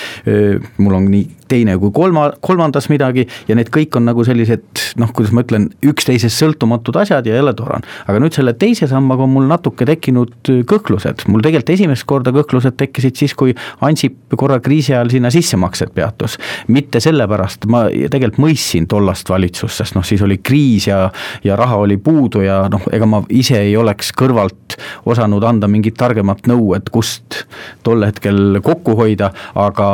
mul 0.78 0.94
on 0.94 1.12
nii 1.12 1.28
teine 1.52 1.76
kui 1.82 1.92
kolma, 1.96 2.30
kolmandas 2.44 2.88
midagi 2.92 3.26
ja 3.50 3.58
need 3.58 3.72
kõik 3.74 3.98
on 4.00 4.08
nagu 4.10 4.24
sellised 4.28 4.86
noh, 5.02 5.12
kuidas 5.16 5.34
ma 5.36 5.44
ütlen, 5.46 5.70
üksteisest 5.92 6.40
sõltumatud 6.40 6.98
asjad 7.02 7.28
ja 7.28 7.38
jälle 7.40 7.54
tore 7.58 7.80
on. 7.80 7.88
aga 8.08 8.24
nüüd 8.24 8.38
selle 8.38 8.56
teise 8.60 8.88
sambaga 8.92 9.26
on 9.28 9.34
mul 9.36 9.50
natuke 9.50 9.88
tekkinud 9.90 10.52
kõhklused, 10.70 11.28
mul 11.32 11.44
tegelikult 11.44 11.76
esimest 11.76 12.08
korda 12.10 12.34
kõhklused 12.36 12.78
tekkisid 12.80 13.24
siis, 13.24 13.36
kui 13.38 13.56
Ansip 13.82 14.21
korra 14.38 14.60
kriisi 14.60 14.94
ajal 14.94 15.10
sinna 15.10 15.32
sissemaksed 15.34 15.94
peatus. 15.96 16.38
mitte 16.68 17.00
sellepärast, 17.00 17.66
ma 17.66 17.86
tegelikult 17.90 18.42
mõistsin 18.46 18.88
tollast 18.88 19.30
valitsust, 19.30 19.78
sest 19.82 19.96
noh, 19.96 20.06
siis 20.06 20.22
oli 20.22 20.38
kriis 20.38 20.88
ja, 20.88 21.10
ja 21.44 21.56
raha 21.56 21.82
oli 21.86 21.98
puudu 21.98 22.42
ja 22.46 22.64
noh, 22.72 22.86
ega 22.92 23.06
ma 23.06 23.24
ise 23.30 23.60
ei 23.60 23.76
oleks 23.78 24.12
kõrvalt 24.18 24.78
osanud 25.06 25.44
anda 25.44 25.68
mingit 25.68 25.98
targemat 26.00 26.48
nõu, 26.48 26.74
et 26.78 26.90
kust 26.90 27.44
tol 27.84 28.06
hetkel 28.06 28.62
kokku 28.64 28.96
hoida, 29.00 29.32
aga 29.56 29.90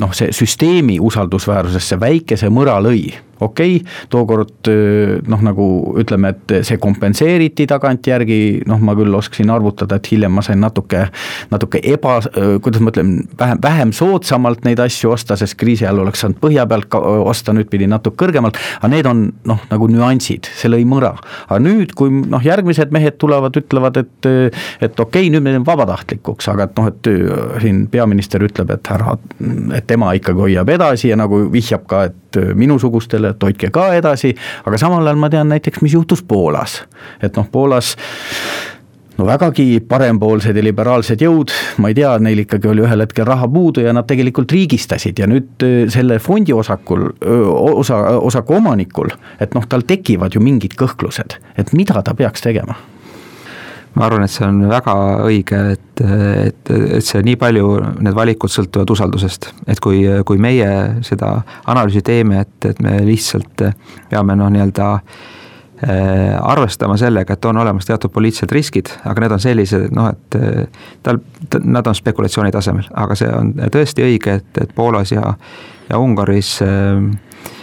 noh, 0.00 0.16
see 0.16 0.32
süsteemi 0.34 0.98
usaldusväärsusesse 1.02 2.00
väikese 2.00 2.50
mõra 2.52 2.80
lõi 2.82 3.12
okei 3.40 3.76
okay,, 3.80 3.94
tookord 4.12 4.70
noh, 5.30 5.44
nagu 5.44 5.66
ütleme, 6.00 6.34
et 6.34 6.54
see 6.66 6.78
kompenseeriti 6.82 7.66
tagantjärgi, 7.70 8.40
noh, 8.70 8.80
ma 8.84 8.94
küll 8.98 9.14
oskasin 9.16 9.52
arvutada, 9.54 9.98
et 9.98 10.10
hiljem 10.12 10.34
ma 10.34 10.44
sain 10.44 10.60
natuke, 10.62 11.06
natuke 11.52 11.80
eba, 11.94 12.18
kuidas 12.64 12.82
ma 12.84 12.92
ütlen, 12.94 13.14
vähem, 13.40 13.60
vähem 13.64 13.94
soodsamalt 13.96 14.64
neid 14.68 14.82
asju 14.82 15.14
osta, 15.14 15.38
sest 15.40 15.58
kriisi 15.60 15.86
ajal 15.86 16.04
oleks 16.04 16.24
saanud 16.24 16.40
põhja 16.42 16.66
pealt 16.70 16.94
osta, 16.94 17.54
nüüd 17.56 17.70
pidi 17.72 17.88
natuke 17.90 18.24
kõrgemalt, 18.24 18.58
aga 18.80 18.92
need 18.92 19.08
on 19.10 19.24
noh, 19.48 19.62
nagu 19.70 19.88
nüansid, 19.90 20.48
see 20.58 20.70
lõi 20.72 20.84
mõra. 20.88 21.14
aga 21.48 21.60
nüüd, 21.62 21.94
kui 21.98 22.12
noh, 22.12 22.42
järgmised 22.44 22.92
mehed 22.94 23.18
tulevad, 23.22 23.56
ütlevad, 23.58 24.00
et, 24.02 24.28
et 24.80 25.00
okei 25.00 25.26
okay,, 25.26 25.32
nüüd 25.32 25.44
me 25.44 25.54
teeme 25.54 25.66
vabatahtlikuks, 25.68 26.48
aga 26.52 26.68
et 26.68 26.78
noh, 26.78 26.90
et 26.92 27.10
siin 27.62 27.84
peaminister 27.92 28.42
ütleb, 28.44 28.70
et 28.74 28.92
härra, 28.92 29.16
et 29.76 29.86
tema 29.88 30.12
ikkagi 30.16 30.46
hoiab 30.46 30.70
edasi 30.74 31.10
ja 31.12 31.18
nagu 31.20 31.44
vihjab 31.52 31.86
ka, 31.90 32.04
et 32.10 32.20
minusugustele, 32.54 33.34
et 33.34 33.42
hoidke 33.48 33.70
ka 33.74 33.90
edasi, 33.98 34.34
aga 34.64 34.80
samal 34.80 35.06
ajal 35.06 35.20
ma 35.20 35.30
tean 35.32 35.50
näiteks, 35.52 35.82
mis 35.84 35.96
juhtus 35.96 36.22
Poolas. 36.22 36.82
et 37.22 37.36
noh, 37.36 37.48
Poolas 37.50 37.94
no 39.18 39.26
vägagi 39.26 39.80
parempoolsed 39.88 40.56
ja 40.56 40.64
liberaalsed 40.64 41.22
jõud, 41.22 41.52
ma 41.82 41.90
ei 41.90 41.98
tea, 41.98 42.14
neil 42.22 42.44
ikkagi 42.44 42.70
oli 42.70 42.84
ühel 42.84 43.04
hetkel 43.04 43.28
raha 43.28 43.48
puudu 43.50 43.84
ja 43.84 43.92
nad 43.94 44.08
tegelikult 44.10 44.52
riigistasid 44.52 45.20
ja 45.22 45.28
nüüd 45.30 45.66
äh, 45.66 45.76
selle 45.92 46.18
fondi 46.22 46.54
osakul, 46.56 47.10
osa, 47.74 48.00
osaku 48.18 48.58
omanikul, 48.58 49.14
et 49.40 49.54
noh, 49.54 49.68
tal 49.68 49.86
tekivad 49.86 50.34
ju 50.34 50.42
mingid 50.42 50.74
kõhklused, 50.80 51.38
et 51.58 51.72
mida 51.76 52.02
ta 52.02 52.16
peaks 52.18 52.44
tegema 52.44 52.78
ma 53.94 54.06
arvan, 54.08 54.24
et 54.26 54.32
see 54.32 54.46
on 54.46 54.64
väga 54.70 54.94
õige, 55.26 55.60
et, 55.74 56.02
et, 56.02 56.72
et 56.98 57.04
see 57.06 57.22
nii 57.26 57.36
palju, 57.40 57.68
need 58.02 58.16
valikud 58.16 58.52
sõltuvad 58.52 58.90
usaldusest. 58.90 59.52
et 59.66 59.80
kui, 59.80 60.02
kui 60.26 60.40
meie 60.42 60.68
seda 61.06 61.36
analüüsi 61.70 62.02
teeme, 62.06 62.42
et, 62.44 62.70
et 62.70 62.82
me 62.82 62.98
lihtsalt 63.06 63.66
peame 64.10 64.36
noh, 64.38 64.50
nii-öelda 64.54 64.88
äh, 64.94 66.34
arvestama 66.40 66.96
sellega, 67.00 67.36
et 67.36 67.50
on 67.50 67.62
olemas 67.62 67.86
teatud 67.86 68.12
poliitilised 68.14 68.54
riskid, 68.54 68.90
aga 69.04 69.24
need 69.24 69.36
on 69.36 69.44
sellised, 69.44 69.86
noh, 69.94 70.10
et 70.10 70.40
tal, 71.06 71.22
nad 71.62 71.86
on 71.86 71.94
spekulatsiooni 71.94 72.54
tasemel, 72.54 72.90
aga 73.04 73.18
see 73.18 73.30
on 73.30 73.54
tõesti 73.70 74.06
õige, 74.06 74.40
et, 74.40 74.50
et 74.64 74.74
Poolas 74.74 75.14
ja, 75.14 75.36
ja 75.90 76.02
Ungaris 76.02 76.56
äh, 76.66 76.98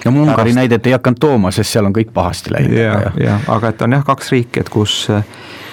no 0.05 0.11
ma 0.11 0.21
Ungari 0.21 0.53
näidet 0.53 0.87
ei 0.87 0.95
hakanud 0.95 1.19
tooma, 1.19 1.51
sest 1.51 1.75
seal 1.75 1.87
on 1.87 1.95
kõik 1.95 2.13
pahasti 2.13 2.53
läinud. 2.53 2.77
jah, 2.77 3.49
aga 3.51 3.73
et 3.73 3.81
on 3.81 3.97
jah, 3.97 4.05
kaks 4.05 4.31
riiki, 4.33 4.63
et 4.63 4.69
kus 4.71 5.03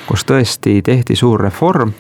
kus 0.09 0.25
tõesti 0.29 0.79
tehti 0.85 1.17
suur 1.19 1.43
reform 1.45 1.93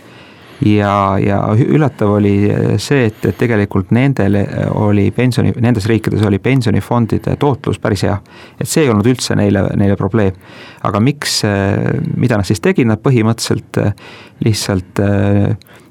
ja, 0.64 0.92
ja 1.22 1.38
üllatav 1.54 2.16
oli 2.16 2.34
see, 2.80 3.06
et, 3.08 3.24
et 3.28 3.36
tegelikult 3.38 3.92
nendel 3.94 4.40
oli 4.74 5.08
pensioni, 5.14 5.52
nendes 5.62 5.86
riikides 5.90 6.24
oli 6.26 6.40
pensionifondide 6.42 7.36
tootlus 7.40 7.78
päris 7.82 8.04
hea. 8.08 8.16
et 8.58 8.68
see 8.68 8.86
ei 8.86 8.92
olnud 8.92 9.06
üldse 9.06 9.36
neile, 9.38 9.66
neile 9.78 9.96
probleem. 9.96 10.38
aga 10.82 11.00
miks, 11.00 11.42
mida 12.16 12.40
nad 12.40 12.48
siis 12.48 12.62
tegid, 12.64 12.88
nad 12.90 13.02
põhimõtteliselt 13.04 13.82
lihtsalt 14.44 15.04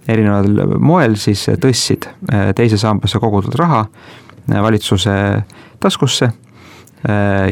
erineval 0.08 0.78
moel 0.80 1.16
siis 1.20 1.48
tõstsid 1.62 2.10
teise 2.56 2.80
sambasse 2.82 3.20
kogutud 3.20 3.56
raha 3.60 3.86
valitsuse 4.48 5.16
taskusse 5.84 6.32
Äh, 6.32 6.47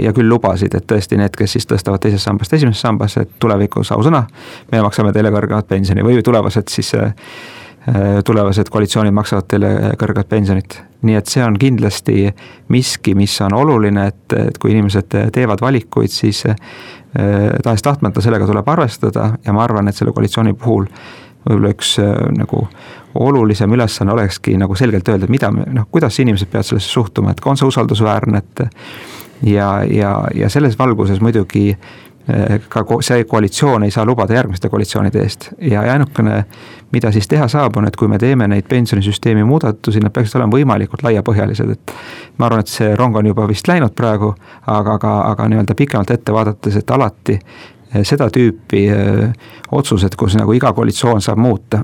ja 0.02 0.14
küll 0.14 0.30
lubasid, 0.30 0.74
et 0.76 0.88
tõesti 0.90 1.20
need, 1.20 1.36
kes 1.38 1.58
siis 1.58 1.68
tõstavad 1.70 2.02
teisest 2.02 2.26
sambast 2.26 2.54
esimesse 2.58 2.82
sambasse, 2.82 3.26
et 3.26 3.36
tulevikus 3.40 3.92
ausõna, 3.94 4.24
me 4.72 4.82
maksame 4.82 5.14
teile 5.14 5.32
kõrgemat 5.34 5.68
pensioni 5.70 6.06
või 6.06 6.24
tulevased 6.26 6.72
siis 6.74 6.90
äh, 6.98 7.14
äh, 7.86 8.08
tulevased 8.26 8.72
koalitsioonid 8.74 9.14
maksavad 9.14 9.48
teile 9.52 9.72
kõrget 10.02 10.30
pensionit. 10.32 10.80
nii 11.06 11.16
et 11.20 11.30
see 11.30 11.44
on 11.46 11.60
kindlasti 11.62 12.32
miski, 12.74 13.14
mis 13.16 13.36
on 13.46 13.54
oluline, 13.54 14.08
et, 14.08 14.34
et 14.34 14.58
kui 14.58 14.74
inimesed 14.74 15.14
teevad 15.32 15.62
valikuid, 15.62 16.10
siis 16.10 16.42
tahes-tahtmata 17.64 18.22
sellega 18.22 18.48
tuleb 18.50 18.68
arvestada 18.68 19.36
ja 19.46 19.54
ma 19.54 19.62
arvan, 19.64 19.88
et 19.88 19.96
selle 19.96 20.12
koalitsiooni 20.12 20.56
puhul 20.58 20.88
võib-olla 21.46 21.70
üks 21.72 21.94
nagu 22.36 22.66
olulisem 23.16 23.72
ülesanne 23.72 24.14
olekski 24.14 24.58
nagu 24.58 24.76
selgelt 24.76 25.08
öelda, 25.08 25.30
mida 25.32 25.52
me, 25.54 25.64
noh, 25.72 25.88
kuidas 25.92 26.18
inimesed 26.20 26.50
peavad 26.52 26.68
sellesse 26.68 26.90
suhtuma, 26.90 27.32
et 27.32 27.46
on 27.46 27.58
see 27.58 27.70
usaldusväärne, 27.70 28.42
et 28.42 28.66
ja, 29.44 29.84
ja, 29.84 30.28
ja 30.36 30.50
selles 30.50 30.80
valguses 30.80 31.22
muidugi 31.22 31.70
eh, 31.70 32.62
ka 32.70 32.86
see 33.02 33.24
koalitsioon 33.24 33.84
ei 33.84 33.92
saa 33.92 34.06
lubada 34.06 34.34
järgmiste 34.34 34.70
koalitsioonide 34.70 35.22
eest 35.22 35.50
ja 35.62 35.82
ainukene, 35.82 36.44
mida 36.92 37.12
siis 37.12 37.28
teha 37.28 37.48
saab, 37.52 37.78
on, 37.78 37.88
et 37.88 37.96
kui 37.96 38.08
me 38.08 38.18
teeme 38.22 38.48
neid 38.48 38.68
pensionisüsteemi 38.70 39.44
muudatusi, 39.44 40.00
nad 40.04 40.14
peaksid 40.16 40.40
olema 40.40 40.58
võimalikult 40.58 41.04
laiapõhjalised, 41.04 41.72
et 41.72 41.96
ma 42.38 42.50
arvan, 42.50 42.64
et 42.64 42.72
see 42.72 42.96
rong 42.96 43.18
on 43.18 43.32
juba 43.32 43.48
vist 43.48 43.68
läinud 43.68 43.96
praegu, 43.96 44.34
aga, 44.66 45.00
aga, 45.00 45.16
aga 45.32 45.50
nii-öelda 45.52 45.76
pikemalt 45.76 46.14
ette 46.16 46.34
vaadates, 46.34 46.80
et 46.80 46.92
alati 46.92 47.40
eh, 47.40 48.04
seda 48.04 48.30
tüüpi 48.32 48.86
öö, 48.92 49.28
eh, 49.28 49.58
otsused, 49.72 50.16
kus 50.18 50.38
nagu 50.40 50.54
iga 50.54 50.74
koalitsioon 50.74 51.22
saab 51.22 51.42
muuta, 51.42 51.84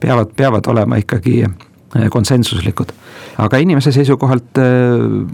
peavad, 0.00 0.30
peavad 0.36 0.68
olema 0.70 1.00
ikkagi 1.02 1.42
konsensuslikud. 2.12 2.90
aga 3.38 3.56
inimese 3.56 3.92
seisukohalt 3.92 4.58
öö, 4.58 5.24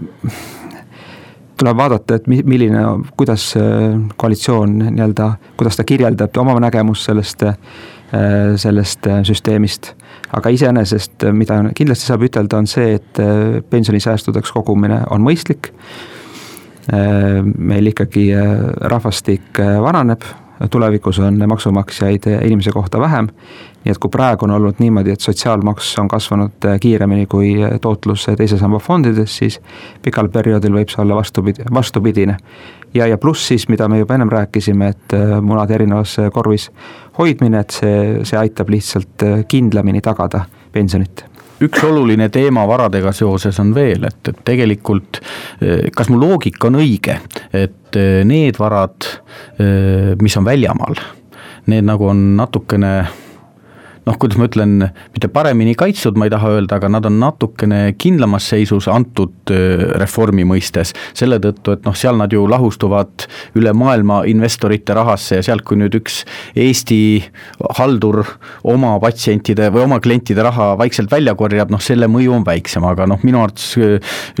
tuleb 1.57 1.77
vaadata, 1.77 2.17
et 2.17 2.27
milline, 2.27 2.83
kuidas 3.17 3.53
koalitsioon 4.17 4.77
nii-öelda, 4.83 5.31
kuidas 5.57 5.77
ta 5.77 5.85
kirjeldab 5.87 6.37
oma 6.41 6.55
nägemust 6.63 7.09
sellest, 7.09 7.45
sellest 8.61 9.09
süsteemist. 9.27 9.93
aga 10.33 10.49
iseenesest, 10.49 11.27
mida 11.33 11.59
kindlasti 11.77 12.09
saab 12.09 12.25
ütelda, 12.25 12.57
on 12.57 12.67
see, 12.67 12.95
et 12.97 13.21
pensionisäästudeks 13.69 14.51
kogumine 14.51 15.03
on 15.09 15.21
mõistlik. 15.21 15.71
meil 17.57 17.87
ikkagi 17.87 18.25
rahvastik 18.91 19.59
vananeb 19.81 20.25
tulevikus 20.71 21.19
on 21.19 21.43
maksumaksjaid 21.47 22.23
inimese 22.41 22.71
kohta 22.71 22.99
vähem. 22.99 23.27
nii 23.83 23.91
et 23.91 23.97
kui 23.99 24.09
praegu 24.09 24.45
on 24.45 24.51
olnud 24.55 24.77
niimoodi, 24.79 25.11
et 25.11 25.19
sotsiaalmaks 25.19 25.89
on 25.99 26.07
kasvanud 26.07 26.67
kiiremini 26.79 27.25
kui 27.27 27.55
tootlus 27.81 28.29
teise 28.37 28.57
samba 28.57 28.79
fondides, 28.79 29.37
siis 29.37 29.59
pikal 30.01 30.29
perioodil 30.31 30.71
võib 30.71 30.93
see 30.93 31.01
olla 31.03 31.15
vastupidi, 31.15 31.65
vastupidine. 31.73 32.37
ja, 32.93 33.07
ja 33.07 33.17
pluss 33.17 33.47
siis, 33.47 33.67
mida 33.69 33.87
me 33.87 33.99
juba 33.99 34.15
ennem 34.15 34.31
rääkisime, 34.31 34.87
et 34.87 35.17
munad 35.41 35.71
erinevas 35.71 36.15
korvis 36.33 36.71
hoidmine, 37.17 37.59
et 37.59 37.75
see, 37.81 38.23
see 38.23 38.39
aitab 38.39 38.69
lihtsalt 38.69 39.27
kindlamini 39.47 40.01
tagada 40.01 40.45
pensionit 40.71 41.32
üks 41.61 41.83
oluline 41.85 42.29
teema 42.33 42.65
varadega 42.67 43.11
seoses 43.15 43.59
on 43.61 43.73
veel, 43.75 44.07
et, 44.09 44.21
et 44.29 44.39
tegelikult 44.45 45.21
kas 45.95 46.09
mu 46.09 46.17
loogika 46.21 46.69
on 46.69 46.79
õige, 46.81 47.19
et 47.53 47.99
need 48.25 48.57
varad, 48.59 49.05
mis 50.21 50.37
on 50.39 50.47
väljamaal, 50.47 50.97
need 51.69 51.85
nagu 51.87 52.09
on 52.09 52.23
natukene 52.39 52.93
noh, 54.07 54.17
kuidas 54.19 54.39
ma 54.39 54.47
ütlen, 54.49 54.87
mitte 55.13 55.29
paremini 55.31 55.75
kaitstud, 55.79 56.17
ma 56.19 56.27
ei 56.27 56.33
taha 56.33 56.51
öelda, 56.57 56.79
aga 56.79 56.89
nad 56.91 57.07
on 57.07 57.19
natukene 57.21 57.81
kindlamas 57.99 58.49
seisus 58.51 58.89
antud 58.91 59.53
reformi 60.01 60.45
mõistes. 60.47 60.93
selle 61.13 61.39
tõttu, 61.43 61.77
et 61.77 61.85
noh, 61.87 61.95
seal 61.95 62.17
nad 62.19 62.33
ju 62.33 62.43
lahustuvad 62.49 63.27
üle 63.59 63.73
maailma 63.77 64.23
investorite 64.29 64.95
rahasse 64.97 65.39
ja 65.39 65.45
sealt, 65.45 65.63
kui 65.67 65.79
nüüd 65.79 65.95
üks 65.99 66.23
Eesti 66.59 66.99
haldur 67.77 68.23
oma 68.67 68.95
patsientide 69.01 69.69
või 69.73 69.85
oma 69.87 69.99
klientide 70.03 70.43
raha 70.43 70.73
vaikselt 70.79 71.11
välja 71.11 71.35
korjab, 71.39 71.71
noh 71.73 71.81
selle 71.83 72.09
mõju 72.11 72.35
on 72.39 72.47
väiksem, 72.47 72.83
aga 72.87 73.07
noh, 73.09 73.21
minu 73.23 73.43
arvates 73.43 73.73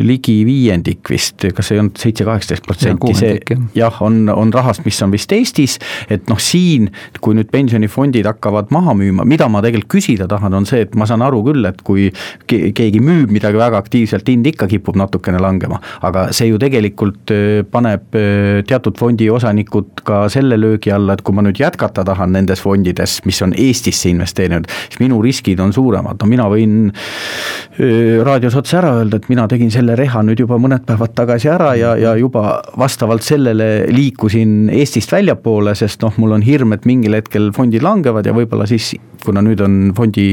ligi 0.03 0.41
viiendik 0.47 1.09
vist, 1.13 1.47
kas 1.55 1.71
ei 1.71 1.81
olnud 1.81 1.99
seitse, 2.01 2.27
kaheksateist 2.27 2.67
protsenti, 2.67 3.15
see 3.17 3.39
jah, 3.77 4.01
on, 4.03 4.27
on 4.33 4.53
rahast, 4.53 4.83
mis 4.87 4.99
on 5.05 5.13
vist 5.13 5.31
Eestis, 5.33 5.79
et 6.11 6.27
noh, 6.31 6.39
siin, 6.41 6.89
kui 7.23 7.37
nüüd 7.37 7.49
pensionifondid 7.53 8.27
hakkavad 8.27 8.73
maha 8.73 8.95
müüma, 8.97 9.25
mida 9.27 9.47
ma 9.53 9.61
tegelikult 9.63 9.91
küsida 9.93 10.27
tahan, 10.29 10.53
on 10.57 10.67
see, 10.69 10.83
et 10.87 10.95
ma 10.99 11.07
saan 11.09 11.23
aru 11.25 11.43
küll, 11.45 11.65
et 11.69 11.81
kui 11.85 12.09
keegi 12.49 13.01
müüb 13.03 13.33
midagi 13.33 13.59
väga 13.59 13.79
aktiivselt, 13.83 14.27
hind 14.29 14.47
ikka 14.49 14.67
kipub 14.71 14.97
natukene 14.99 15.41
langema. 15.43 15.79
aga 16.03 16.27
see 16.35 16.49
ju 16.49 16.59
tegelikult 16.61 17.31
äh, 17.33 17.61
paneb 17.69 18.17
äh, 18.17 18.61
teatud 18.67 18.97
fondi 18.99 19.29
osanikud 19.31 20.03
ka 20.07 20.23
selle 20.33 20.57
löögi 20.59 20.93
alla, 20.93 21.15
et 21.15 21.23
kui 21.25 21.35
ma 21.35 21.43
nüüd 21.45 21.59
jätkata 21.61 22.05
tahan 22.07 22.33
nendes 22.35 22.61
fondides, 22.63 23.19
mis 23.27 23.41
on 23.45 23.53
Eestisse 23.57 24.09
investeerinud, 24.11 24.67
siis 24.87 24.99
minu 25.01 25.21
riskid 25.23 25.61
on 25.63 25.73
suuremad, 25.75 26.19
no 26.21 26.29
mina 26.29 26.47
võin 26.51 26.89
äh, 26.89 28.19
raadios 28.25 28.57
otse 28.59 28.79
ära 28.79 28.95
öelda, 28.99 29.19
et 29.19 29.29
mina 29.31 29.47
tegin 29.51 29.71
selle 29.73 29.97
reha 29.99 30.23
nüüd 30.25 30.43
juba 30.43 30.59
mõned 30.61 30.85
päevad 30.87 31.15
tagasi 31.17 31.51
ära 31.53 31.73
ja, 31.79 31.93
ja 31.99 32.15
juba 32.19 32.59
vastavalt 32.79 33.25
sellele 33.25 33.69
liikusin 33.93 34.71
Eestist 34.73 35.13
väljapoole, 35.13 35.75
sest 35.77 36.03
noh, 36.03 36.15
mul 36.21 36.37
on 36.37 36.45
hirm, 36.45 36.73
et 36.75 36.87
mingil 36.89 37.17
hetkel 37.17 37.51
fondid 37.55 37.83
langevad 37.85 38.27
ja 38.27 38.35
võib-olla 38.35 38.67
siis, 38.69 38.93
kuna 39.23 39.42
nüüd 39.45 39.63
on 39.63 39.77
fondi 39.97 40.27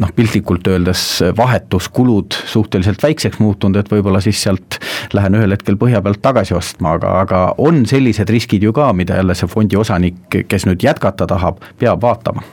noh, 0.00 0.12
piltlikult 0.16 0.66
öeldes 0.72 1.04
vahetuskulud 1.38 2.38
suhteliselt 2.52 3.02
väikseks 3.02 3.40
muutunud, 3.42 3.80
et 3.80 3.92
võib-olla 3.92 4.22
siis 4.24 4.40
sealt 4.42 4.80
lähen 5.16 5.38
ühel 5.38 5.56
hetkel 5.56 5.78
põhja 5.80 6.02
pealt 6.04 6.22
tagasi 6.24 6.56
ostma, 6.58 6.96
aga, 6.98 7.18
aga 7.26 7.44
on 7.62 7.84
sellised 7.88 8.30
riskid 8.32 8.64
ju 8.64 8.74
ka, 8.76 8.92
mida 8.96 9.20
jälle 9.20 9.36
see 9.38 9.50
fondi 9.50 9.78
osanik, 9.78 10.24
kes 10.48 10.66
nüüd 10.68 10.82
jätkata 10.84 11.28
tahab, 11.30 11.62
peab 11.80 12.02
vaatama 12.02 12.44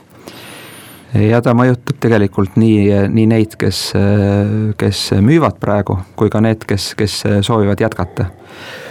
ja 1.14 1.40
ta 1.42 1.54
mõjutab 1.56 1.98
tegelikult 2.02 2.56
nii, 2.60 3.08
nii 3.12 3.26
neid, 3.30 3.56
kes, 3.60 3.82
kes 4.80 5.02
müüvad 5.24 5.58
praegu, 5.62 5.98
kui 6.18 6.30
ka 6.32 6.42
need, 6.44 6.64
kes, 6.68 6.92
kes 6.98 7.22
soovivad 7.46 7.80
jätkata. 7.82 8.30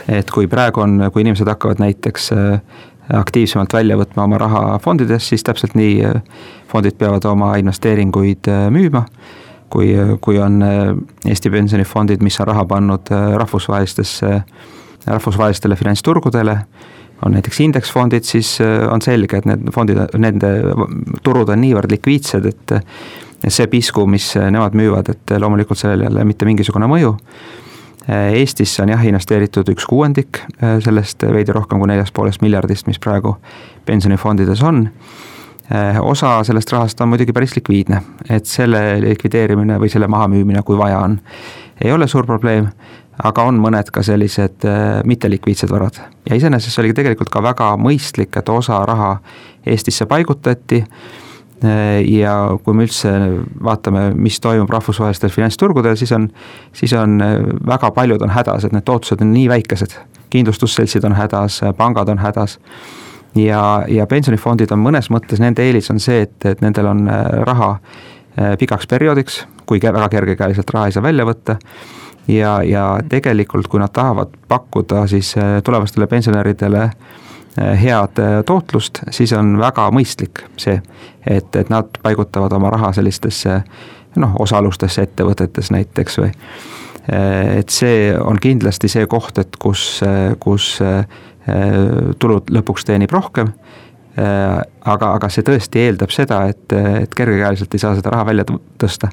et 0.10 0.32
kui 0.32 0.48
praegu 0.50 0.82
on, 0.82 1.04
kui 1.14 1.22
inimesed 1.22 1.48
hakkavad 1.48 1.80
näiteks 1.80 2.32
aktiivsemalt 3.18 3.74
välja 3.74 3.98
võtma 3.98 4.26
oma 4.28 4.40
raha 4.42 4.64
fondidest, 4.84 5.32
siis 5.32 5.44
täpselt 5.46 5.76
nii 5.78 6.00
äh, 6.06 6.22
fondid 6.70 6.98
peavad 7.00 7.26
oma 7.30 7.56
investeeringuid 7.62 8.50
äh, 8.52 8.68
müüma. 8.74 9.06
kui, 9.70 9.94
kui 10.22 10.40
on 10.42 10.62
äh, 10.66 10.96
Eesti 11.30 11.50
pensionifondid, 11.54 12.24
mis 12.26 12.40
on 12.42 12.48
raha 12.50 12.66
pannud 12.66 13.12
rahvusvahelistesse, 13.38 14.42
rahvusvahelistele 15.06 15.76
finantsturgudele, 15.76 16.58
on 17.26 17.36
näiteks 17.36 17.60
indeksfondid, 17.60 18.24
siis 18.24 18.58
on 18.92 19.02
selge, 19.02 19.38
et 19.38 19.46
need 19.46 19.70
fondid, 19.76 20.00
nende 20.18 20.50
turud 21.24 21.50
on 21.52 21.60
niivõrd 21.62 21.92
likviidsed, 21.92 22.46
et 22.48 23.52
see 23.52 23.68
pisku, 23.68 24.06
mis 24.08 24.32
nemad 24.40 24.74
müüvad, 24.74 25.12
et 25.12 25.36
loomulikult 25.38 25.82
sellel 25.82 26.06
ei 26.06 26.10
ole 26.14 26.24
mitte 26.32 26.48
mingisugune 26.48 26.88
mõju 26.90 27.18
Eestisse 28.10 28.84
on 28.84 28.90
jah 28.90 29.04
investeeritud 29.06 29.70
üks 29.74 29.86
kuuendik 29.90 30.42
äh, 30.64 30.78
sellest 30.84 31.26
veidi 31.30 31.54
rohkem 31.56 31.82
kui 31.82 31.90
neljast 31.92 32.14
poolest 32.16 32.42
miljardist, 32.42 32.88
mis 32.88 33.00
praegu 33.00 33.36
pensionifondides 33.86 34.64
on. 34.66 34.88
Äh, 35.70 36.00
osa 36.02 36.40
sellest 36.44 36.72
rahast 36.74 37.02
on 37.02 37.12
muidugi 37.12 37.36
päris 37.36 37.54
likviidne, 37.58 38.02
et 38.30 38.50
selle 38.50 38.82
likvideerimine 39.04 39.78
või 39.82 39.92
selle 39.94 40.10
mahamüümine, 40.10 40.64
kui 40.66 40.78
vaja 40.78 41.04
on, 41.06 41.20
ei 41.84 41.92
ole 41.94 42.08
suur 42.08 42.26
probleem 42.26 42.72
aga 43.24 43.44
on 43.50 43.60
mõned 43.60 43.90
ka 43.94 44.04
sellised 44.06 44.66
äh, 44.68 45.00
mittelikviidsed 45.08 45.72
varad 45.72 46.00
ja 46.30 46.38
iseenesest 46.38 46.80
oli 46.80 46.94
tegelikult 46.96 47.32
ka 47.34 47.44
väga 47.44 47.74
mõistlik, 47.82 48.36
et 48.40 48.50
osa 48.50 48.82
raha 48.88 49.18
Eestisse 49.68 50.08
paigutati 50.08 50.80
ja 51.64 52.34
kui 52.64 52.78
me 52.78 52.86
üldse 52.88 53.12
vaatame, 53.64 54.10
mis 54.16 54.40
toimub 54.40 54.70
rahvusvahelistel 54.72 55.34
finantsturgudel, 55.34 55.98
siis 56.00 56.14
on, 56.16 56.30
siis 56.74 56.94
on 56.96 57.18
väga 57.68 57.92
paljud 57.96 58.22
on 58.24 58.32
hädas, 58.32 58.66
et 58.66 58.76
need 58.76 58.88
tootlused 58.88 59.22
on 59.26 59.34
nii 59.34 59.50
väikesed. 59.52 59.98
kindlustusseltsid 60.30 61.04
on 61.04 61.18
hädas, 61.18 61.62
pangad 61.78 62.10
on 62.10 62.20
hädas 62.22 62.60
ja, 63.36 63.84
ja 63.88 64.08
pensionifondid 64.10 64.72
on 64.74 64.82
mõnes 64.84 65.10
mõttes, 65.14 65.42
nende 65.42 65.66
eelis 65.66 65.90
on 65.94 66.02
see, 66.02 66.24
et, 66.28 66.38
et 66.46 66.62
nendel 66.66 66.90
on 66.90 67.06
äh, 67.10 67.24
raha 67.48 67.72
äh, 67.76 68.54
pikaks 68.60 68.90
perioodiks, 68.90 69.44
kui 69.70 69.82
väga 69.84 70.10
kergekäeliselt 70.10 70.70
raha 70.74 70.90
ei 70.90 70.96
saa 70.96 71.04
välja 71.04 71.26
võtta. 71.28 71.60
ja, 72.28 72.60
ja 72.64 72.86
tegelikult, 73.10 73.68
kui 73.68 73.80
nad 73.80 73.94
tahavad 73.94 74.34
pakkuda 74.48 75.08
siis 75.08 75.36
äh, 75.38 75.60
tulevastele 75.64 76.08
pensionäridele 76.08 76.90
head 77.58 78.20
tootlust, 78.46 79.02
siis 79.12 79.34
on 79.34 79.56
väga 79.60 79.90
mõistlik 79.92 80.44
see, 80.62 80.78
et, 81.28 81.56
et 81.56 81.72
nad 81.74 81.90
paigutavad 82.04 82.54
oma 82.56 82.70
raha 82.72 82.92
sellistesse 82.96 83.62
noh, 84.22 84.36
osalustesse 84.40 85.08
ettevõtetes 85.08 85.72
näiteks 85.74 86.20
või 86.22 86.30
et 87.10 87.74
see 87.74 88.14
on 88.22 88.38
kindlasti 88.42 88.90
see 88.92 89.08
koht, 89.10 89.40
et 89.42 89.56
kus, 89.60 90.02
kus 90.40 90.76
tulud 92.22 92.52
lõpuks 92.54 92.86
teenib 92.86 93.12
rohkem 93.12 93.50
aga, 94.20 95.14
aga 95.16 95.30
see 95.32 95.46
tõesti 95.46 95.84
eeldab 95.88 96.14
seda, 96.14 96.44
et, 96.52 96.66
et 97.04 97.16
kergekäeliselt 97.16 97.74
ei 97.74 97.82
saa 97.82 97.96
seda 97.98 98.14
raha 98.14 98.28
välja 98.30 98.46
tõsta 98.82 99.10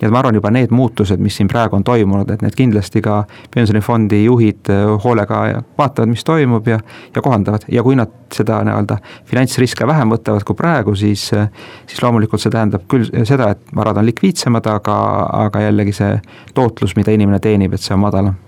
et 0.00 0.10
ma 0.10 0.20
arvan, 0.20 0.38
juba 0.38 0.50
need 0.54 0.72
muutused, 0.74 1.20
mis 1.22 1.36
siin 1.38 1.48
praegu 1.50 1.76
on 1.78 1.84
toimunud, 1.84 2.30
et 2.30 2.42
need 2.44 2.56
kindlasti 2.58 3.02
ka 3.04 3.22
pensionifondi 3.54 4.22
juhid 4.24 4.70
äh, 4.72 4.84
hoolega 5.04 5.42
vaatavad, 5.78 6.10
mis 6.10 6.24
toimub 6.24 6.68
ja, 6.68 6.78
ja 7.14 7.22
kohandavad. 7.22 7.66
Ja 7.72 7.82
kui 7.86 7.98
nad 7.98 8.12
seda 8.34 8.60
nii-öelda 8.66 8.98
finantsriske 9.28 9.86
vähem 9.88 10.12
võtavad 10.14 10.44
kui 10.46 10.58
praegu, 10.58 10.94
siis, 10.98 11.28
äh, 11.36 11.48
siis 11.86 12.02
loomulikult 12.02 12.42
see 12.42 12.54
tähendab 12.54 12.86
küll 12.90 13.08
seda, 13.28 13.52
et 13.56 13.74
varad 13.76 14.00
on 14.00 14.08
likviidsemad, 14.08 14.68
aga, 14.78 14.98
aga 15.44 15.66
jällegi 15.68 15.96
see 16.00 16.12
tootlus, 16.54 16.96
mida 16.98 17.14
inimene 17.14 17.40
teenib, 17.42 17.74
et 17.74 17.84
see 17.84 17.96
on 17.96 18.04
madalam. 18.06 18.38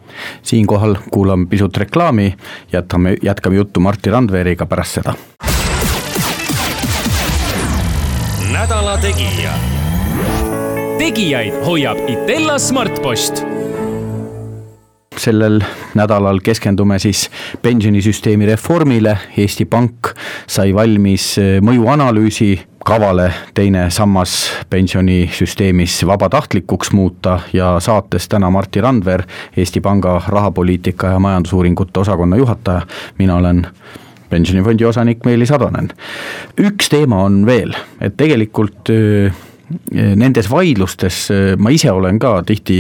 Siinkohal 0.42 0.96
kuulame 1.10 1.46
pisut 1.50 1.76
reklaami, 1.76 2.32
jätame, 2.72 3.14
jätkame 3.22 3.56
juttu 3.56 3.80
Martti 3.80 4.10
Randveriga 4.10 4.66
pärast 4.66 5.00
seda. 5.00 5.14
nädala 8.52 8.98
Tegija 8.98 9.79
tegijaid 11.00 11.54
hoiab 11.64 11.96
Itella 12.12 12.58
Smartpost. 12.58 13.38
Sellel 15.16 15.62
nädalal 15.96 16.42
keskendume 16.44 16.98
siis 17.00 17.30
pensionisüsteemi 17.62 18.44
reformile, 18.46 19.14
Eesti 19.36 19.64
Pank 19.64 20.12
sai 20.44 20.74
valmis 20.76 21.30
eh, 21.40 21.56
mõjuanalüüsi 21.64 22.50
kavale 22.84 23.30
teine 23.56 23.86
sammas 23.88 24.36
pensionisüsteemis 24.70 26.02
vabatahtlikuks 26.04 26.92
muuta 26.92 27.40
ja 27.56 27.72
saates 27.80 28.28
täna 28.28 28.52
Martti 28.52 28.84
Randver, 28.84 29.24
Eesti 29.56 29.80
Panga 29.80 30.18
rahapoliitika 30.28 31.16
ja 31.16 31.18
majandusuuringute 31.18 32.00
osakonna 32.04 32.36
juhataja, 32.36 32.84
mina 33.18 33.40
olen 33.40 33.66
pensionifondi 34.28 34.84
osanik 34.84 35.24
Meelis 35.24 35.52
Atonen. 35.52 35.94
üks 36.60 36.92
teema 36.92 37.24
on 37.24 37.46
veel, 37.46 37.72
et 38.00 38.20
tegelikult 38.20 38.92
öö, 38.92 39.30
nendes 39.90 40.48
vaidlustes 40.50 41.28
ma 41.59 41.70
ise 41.70 41.90
olen 41.92 42.18
ka 42.18 42.40
tihti 42.46 42.78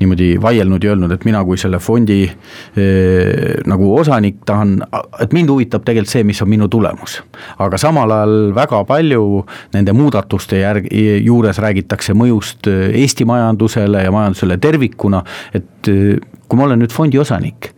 niimoodi 0.00 0.30
vaielnud 0.42 0.84
ja 0.84 0.94
öelnud, 0.94 1.12
et 1.12 1.24
mina 1.28 1.42
kui 1.44 1.58
selle 1.60 1.78
fondi 1.82 2.22
eh, 2.24 3.60
nagu 3.68 3.90
osanik 3.98 4.40
tahan, 4.48 4.78
et 5.20 5.34
mind 5.36 5.52
huvitab 5.52 5.84
tegelikult 5.84 6.12
see, 6.12 6.24
mis 6.26 6.40
on 6.42 6.50
minu 6.50 6.68
tulemus. 6.72 7.20
aga 7.58 7.78
samal 7.78 8.10
ajal 8.14 8.54
väga 8.56 8.82
palju 8.88 9.44
nende 9.74 9.92
muudatuste 9.96 10.62
järg, 10.62 10.88
juures 11.24 11.60
räägitakse 11.60 12.14
mõjust 12.16 12.70
Eesti 12.70 13.24
majandusele 13.28 14.04
ja 14.04 14.12
majandusele 14.14 14.58
tervikuna, 14.58 15.22
et 15.54 15.92
eh, 15.92 16.16
kui 16.48 16.58
ma 16.58 16.66
olen 16.66 16.82
nüüd 16.82 16.94
fondi 16.94 17.20
osanik, 17.20 17.72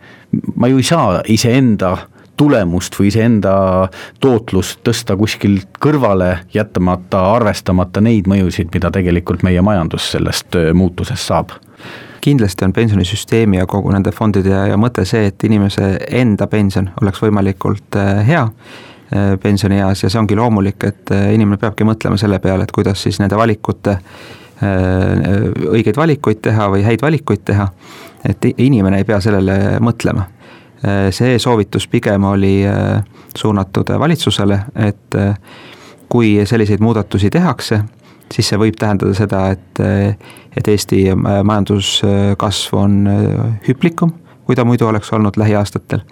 ma 0.55 0.71
ju 0.71 0.81
ei 0.81 0.87
saa 0.87 1.21
iseenda 1.29 1.95
tulemust 2.37 2.95
või 2.99 3.09
iseenda 3.11 3.53
tootlust 4.19 4.81
tõsta 4.85 5.17
kuskilt 5.17 5.77
kõrvale, 5.83 6.37
jätmata 6.53 7.21
arvestamata 7.35 8.01
neid 8.01 8.29
mõjusid, 8.29 8.71
mida 8.73 8.91
tegelikult 8.93 9.43
meie 9.43 9.61
majandus 9.61 10.11
sellest 10.15 10.57
muutusest 10.73 11.31
saab 11.31 11.53
kindlasti 12.23 12.63
on 12.63 12.71
pensionisüsteemi 12.73 13.57
ja 13.57 13.65
kogu 13.67 13.91
nende 13.91 14.13
fondide 14.15 14.53
ja, 14.69 14.77
mõte 14.79 15.03
see, 15.03 15.25
et 15.27 15.43
inimese 15.43 15.97
enda 16.07 16.47
pension 16.47 16.87
oleks 17.01 17.19
võimalikult 17.19 17.97
hea 18.27 18.45
pensionieas 19.43 20.05
ja 20.05 20.09
see 20.09 20.21
ongi 20.21 20.37
loomulik, 20.39 20.85
et 20.87 21.11
inimene 21.11 21.59
peabki 21.61 21.83
mõtlema 21.83 22.15
selle 22.17 22.39
peale, 22.41 22.63
et 22.63 22.71
kuidas 22.71 23.03
siis 23.03 23.19
nende 23.19 23.35
valikute, 23.37 23.97
õigeid 24.63 25.99
valikuid 25.99 26.39
teha 26.47 26.69
või 26.71 26.85
häid 26.87 27.03
valikuid 27.03 27.43
teha. 27.45 27.67
et 28.23 28.45
inimene 28.57 29.01
ei 29.01 29.03
pea 29.03 29.19
sellele 29.19 29.79
mõtlema 29.83 30.23
see 31.11 31.39
soovitus 31.39 31.87
pigem 31.87 32.23
oli 32.23 32.65
äh, 32.67 33.03
suunatud 33.37 33.89
valitsusele, 33.99 34.59
et 34.75 35.15
äh, 35.15 35.37
kui 36.09 36.41
selliseid 36.45 36.81
muudatusi 36.83 37.29
tehakse, 37.29 37.79
siis 38.33 38.49
see 38.49 38.59
võib 38.59 38.75
tähendada 38.79 39.13
seda, 39.17 39.45
et, 39.55 39.79
et 40.57 40.67
Eesti 40.67 41.05
majanduskasv 41.15 42.75
on 42.77 42.99
hüplikum, 43.67 44.11
kui 44.45 44.55
ta 44.55 44.65
muidu 44.65 44.87
oleks 44.87 45.09
olnud 45.13 45.37
lähiaastatel. 45.37 46.03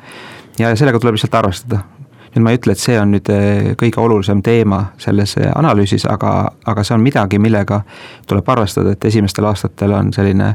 ja 0.60 0.76
sellega 0.76 1.00
tuleb 1.00 1.18
lihtsalt 1.18 1.36
arvestada, 1.36 1.84
nüüd 2.32 2.46
ma 2.46 2.54
ei 2.54 2.60
ütle, 2.60 2.76
et 2.76 2.80
see 2.80 2.96
on 3.00 3.12
nüüd 3.12 3.30
eh, 3.34 3.72
kõige 3.80 4.00
olulisem 4.00 4.41
teema 4.46 4.82
selles 5.02 5.36
eh, 5.39 5.50
analüüsis, 5.52 6.06
aga, 6.10 6.32
aga 6.67 6.84
see 6.88 6.96
on 6.96 7.04
midagi, 7.04 7.39
millega 7.44 7.82
tuleb 8.30 8.50
arvestada, 8.54 8.96
et 8.96 9.06
esimestel 9.10 9.48
aastatel 9.50 9.96
on 9.98 10.13
selline 10.15 10.54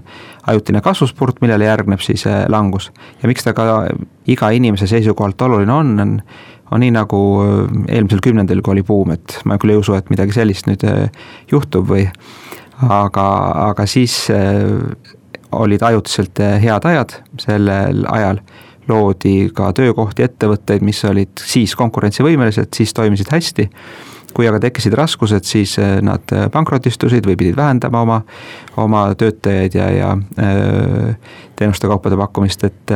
ajutine 0.49 0.81
kasvuspurt, 0.85 1.43
millele 1.45 1.69
järgneb 1.69 2.01
siis 2.05 2.25
eh, 2.31 2.45
langus. 2.53 2.91
ja 3.23 3.29
miks 3.29 3.45
ta 3.45 3.53
ka 3.57 3.87
iga 4.27 4.51
inimese 4.57 4.89
seisukohalt 4.91 5.49
oluline 5.49 5.73
on, 5.73 5.97
on 6.01 6.21
on 6.75 6.83
nii 6.83 6.91
nagu 6.91 7.19
eelmisel 7.87 8.19
kümnendil, 8.19 8.59
kui 8.59 8.73
oli 8.73 8.83
buum, 8.83 9.13
et 9.15 9.37
ma 9.47 9.55
küll 9.55 9.71
ei 9.71 9.79
usu, 9.79 9.95
et 9.95 10.09
midagi 10.11 10.35
sellist 10.35 10.67
nüüd 10.67 10.83
juhtub 11.53 11.87
või 11.87 12.09
aga, 12.83 13.27
aga 13.69 13.87
siis 13.87 14.17
olid 15.55 15.85
ajutiselt 15.87 16.43
head 16.65 16.89
ajad 16.91 17.15
sellel 17.39 18.03
ajal 18.11 18.43
loodi 18.89 19.51
ka 19.55 19.71
töökohti, 19.77 20.27
ettevõtteid, 20.27 20.85
mis 20.87 21.01
olid 21.09 21.43
siis 21.43 21.75
konkurentsivõimelised, 21.79 22.71
siis 22.77 22.95
toimisid 22.95 23.33
hästi. 23.33 23.71
kui 24.37 24.45
aga 24.45 24.59
tekkisid 24.61 24.93
raskused, 24.93 25.47
siis 25.49 25.79
eh, 25.81 25.95
nad 26.05 26.21
eh, 26.37 26.43
pankrotistusid 26.53 27.25
või 27.25 27.39
pidid 27.41 27.57
vähendama 27.57 28.03
oma, 28.05 28.19
oma 28.77 29.15
töötajaid 29.17 29.75
ja, 29.75 29.87
ja 29.91 30.11
eh, 30.13 31.15
teenuste-kaupade 31.57 32.19
pakkumist, 32.21 32.65
et 32.65 32.93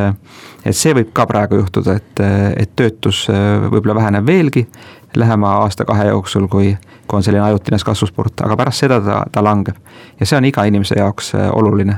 et 0.64 0.76
see 0.76 0.92
võib 0.92 1.14
ka 1.16 1.24
praegu 1.26 1.56
juhtuda, 1.62 1.94
et, 1.96 2.20
et 2.60 2.74
töötus 2.76 3.22
võib-olla 3.30 3.94
väheneb 4.02 4.26
veelgi 4.26 4.66
lähema 5.16 5.54
aasta-kahe 5.62 6.10
jooksul, 6.10 6.44
kui, 6.48 6.76
kui 7.08 7.16
on 7.16 7.24
selline 7.24 7.46
ajutine 7.46 7.80
kasvuspurt, 7.84 8.44
aga 8.44 8.60
pärast 8.60 8.84
seda 8.84 9.00
ta, 9.00 9.22
ta 9.32 9.44
langeb. 9.44 9.80
ja 10.20 10.26
see 10.26 10.36
on 10.36 10.44
iga 10.44 10.68
inimese 10.68 11.00
jaoks 11.00 11.32
oluline, 11.52 11.96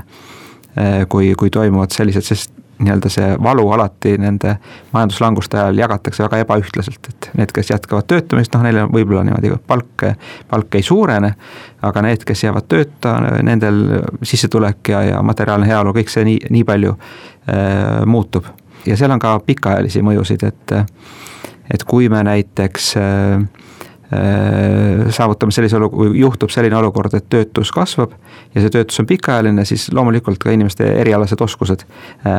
kui, 1.09 1.33
kui 1.35 1.51
toimuvad 1.51 1.91
sellised, 1.91 2.23
sest 2.23 2.62
nii-öelda 2.83 3.09
see 3.11 3.29
valu 3.43 3.65
alati 3.75 4.15
nende 4.21 4.55
majanduslanguste 4.93 5.59
ajal 5.59 5.81
jagatakse 5.83 6.23
väga 6.25 6.41
ebaühtlaselt, 6.43 7.09
et 7.09 7.29
need, 7.39 7.53
kes 7.55 7.71
jätkavad 7.73 8.07
töötamist, 8.09 8.53
noh, 8.55 8.65
neil 8.65 8.81
on 8.83 8.91
võib-olla 8.93 9.23
niimoodi 9.27 9.53
palk, 9.67 10.07
palk 10.49 10.75
ei 10.79 10.83
suurene. 10.83 11.33
aga 11.83 12.01
need, 12.01 12.23
kes 12.23 12.43
jäävad 12.45 12.67
tööta, 12.71 13.17
nendel 13.43 13.81
sissetulek 14.23 14.93
ja, 14.93 15.01
ja 15.03 15.23
materiaalne 15.23 15.67
heaolu, 15.67 15.91
kõik 15.97 16.11
see 16.11 16.23
nii, 16.27 16.37
nii 16.49 16.63
palju 16.63 16.93
äh, 16.93 18.05
muutub. 18.05 18.47
ja 18.85 18.97
seal 18.97 19.11
on 19.11 19.19
ka 19.19 19.39
pikaajalisi 19.45 20.01
mõjusid, 20.01 20.47
et, 20.47 20.77
et 21.73 21.83
kui 21.83 22.09
me 22.09 22.23
näiteks 22.23 22.95
äh, 22.97 23.62
saavutame 25.13 25.51
sellise 25.51 25.77
olu-, 25.77 26.11
juhtub 26.17 26.51
selline 26.53 26.77
olukord, 26.77 27.13
et 27.17 27.27
töötus 27.29 27.71
kasvab 27.73 28.13
ja 28.55 28.61
see 28.63 28.73
töötus 28.73 28.99
on 29.01 29.09
pikaajaline, 29.09 29.65
siis 29.65 29.89
loomulikult 29.93 30.41
ka 30.41 30.53
inimeste 30.53 30.87
erialased 31.01 31.41
oskused 31.41 31.85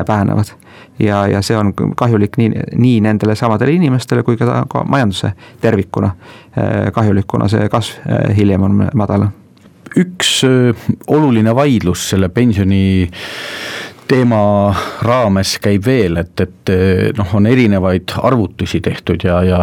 vähenevad. 0.09 0.55
Äh, 0.55 0.75
ja, 1.07 1.27
ja 1.29 1.43
see 1.43 1.57
on 1.59 1.73
kahjulik 1.97 2.39
nii, 2.41 2.51
nii 2.79 2.99
nendele 3.05 3.37
samadele 3.39 3.77
inimestele 3.79 4.23
kui 4.27 4.37
ka, 4.41 4.65
ka 4.71 4.85
majanduse 4.89 5.35
tervikuna 5.61 6.13
äh, 6.15 6.93
kahjulik, 6.95 7.27
kuna 7.31 7.49
see 7.53 7.69
kasv 7.73 8.05
hiljem 8.37 8.69
on 8.69 8.85
madalam 8.95 9.33
üks 9.95 10.41
oluline 11.07 11.53
vaidlus 11.55 12.09
selle 12.11 12.29
pensioni 12.35 13.07
teema 14.09 14.39
raames 15.05 15.57
käib 15.63 15.87
veel, 15.87 16.19
et, 16.21 16.41
et 16.41 16.73
noh, 17.17 17.31
on 17.39 17.47
erinevaid 17.49 18.15
arvutusi 18.21 18.81
tehtud 18.85 19.25
ja, 19.25 19.39
ja 19.47 19.61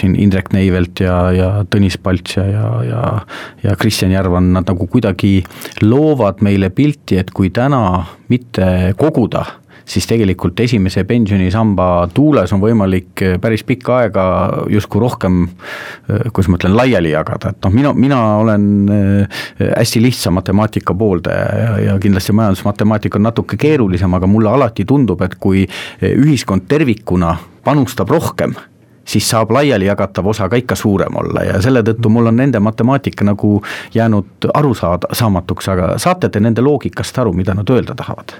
siin 0.00 0.16
Indrek 0.20 0.52
Neivelt 0.56 1.02
ja, 1.04 1.18
ja 1.36 1.50
Tõnis 1.70 1.98
Palts 2.02 2.38
ja, 2.38 2.46
ja, 2.50 2.70
ja 2.88 3.02
ja 3.62 3.76
Kristjan 3.76 4.12
Järvan, 4.14 4.52
nad 4.54 4.68
nagu 4.68 4.86
kuidagi 4.86 5.40
loovad 5.82 6.42
meile 6.44 6.70
pilti, 6.70 7.18
et 7.20 7.32
kui 7.34 7.50
täna 7.54 8.06
mitte 8.32 8.94
koguda 8.98 9.44
siis 9.86 10.06
tegelikult 10.06 10.60
esimese 10.60 11.04
pensionisamba 11.04 12.08
tuules 12.14 12.52
on 12.52 12.60
võimalik 12.62 13.22
eh, 13.22 13.36
päris 13.40 13.62
pikka 13.66 13.96
aega 14.02 14.26
justkui 14.72 15.00
rohkem, 15.00 15.42
eh, 15.46 16.26
kuidas 16.32 16.50
ma 16.50 16.60
ütlen, 16.60 16.76
laiali 16.76 17.12
jagada, 17.14 17.52
et 17.54 17.60
noh, 17.64 17.74
mina, 17.74 17.92
mina 17.94 18.20
olen 18.42 18.68
eh, 18.92 19.42
hästi 19.70 20.02
lihtsa 20.02 20.34
matemaatika 20.34 20.94
pooldaja 20.94 21.58
ja, 21.62 21.74
ja 21.90 21.98
kindlasti 22.02 22.34
majandusmatemaatika 22.36 23.20
on 23.20 23.28
natuke 23.30 23.58
keerulisem, 23.60 24.14
aga 24.18 24.30
mulle 24.30 24.50
alati 24.50 24.84
tundub, 24.84 25.22
et 25.22 25.38
kui 25.40 25.66
ühiskond 26.02 26.66
tervikuna 26.68 27.36
panustab 27.64 28.10
rohkem 28.10 28.54
siis 29.06 29.28
saab 29.30 29.52
laialijagatav 29.54 30.26
osa 30.26 30.48
ka 30.50 30.58
ikka 30.58 30.74
suurem 30.74 31.14
olla 31.16 31.44
ja 31.46 31.60
selle 31.62 31.84
tõttu 31.86 32.10
mul 32.10 32.26
on 32.26 32.36
nende 32.42 32.58
matemaatika 32.60 33.24
nagu 33.24 33.60
jäänud 33.94 34.50
arusaada, 34.54 35.14
saamatuks, 35.14 35.68
aga 35.70 35.94
saate 36.02 36.28
te 36.28 36.42
nende 36.42 36.64
loogikast 36.66 37.22
aru, 37.22 37.32
mida 37.32 37.54
nad 37.54 37.70
öelda 37.70 37.94
tahavad? 37.94 38.34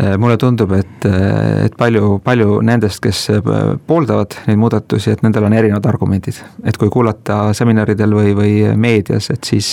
Äh, 0.00 0.16
mulle 0.18 0.36
tundub, 0.36 0.70
et, 0.72 1.04
äh, 1.04 1.64
et 1.64 1.74
palju, 1.74 2.20
palju 2.22 2.60
nendest, 2.62 3.00
kes 3.02 3.24
äh, 3.34 3.40
pooldavad 3.86 4.36
neid 4.46 4.60
muudatusi, 4.62 5.10
et 5.10 5.24
nendel 5.26 5.48
on 5.48 5.56
erinevad 5.58 5.88
argumendid. 5.90 6.38
et 6.62 6.76
kui 6.78 6.86
kuulata 6.88 7.52
seminaridel 7.52 8.14
või, 8.14 8.34
või 8.38 8.52
meedias, 8.78 9.26
et 9.34 9.42
siis 9.42 9.72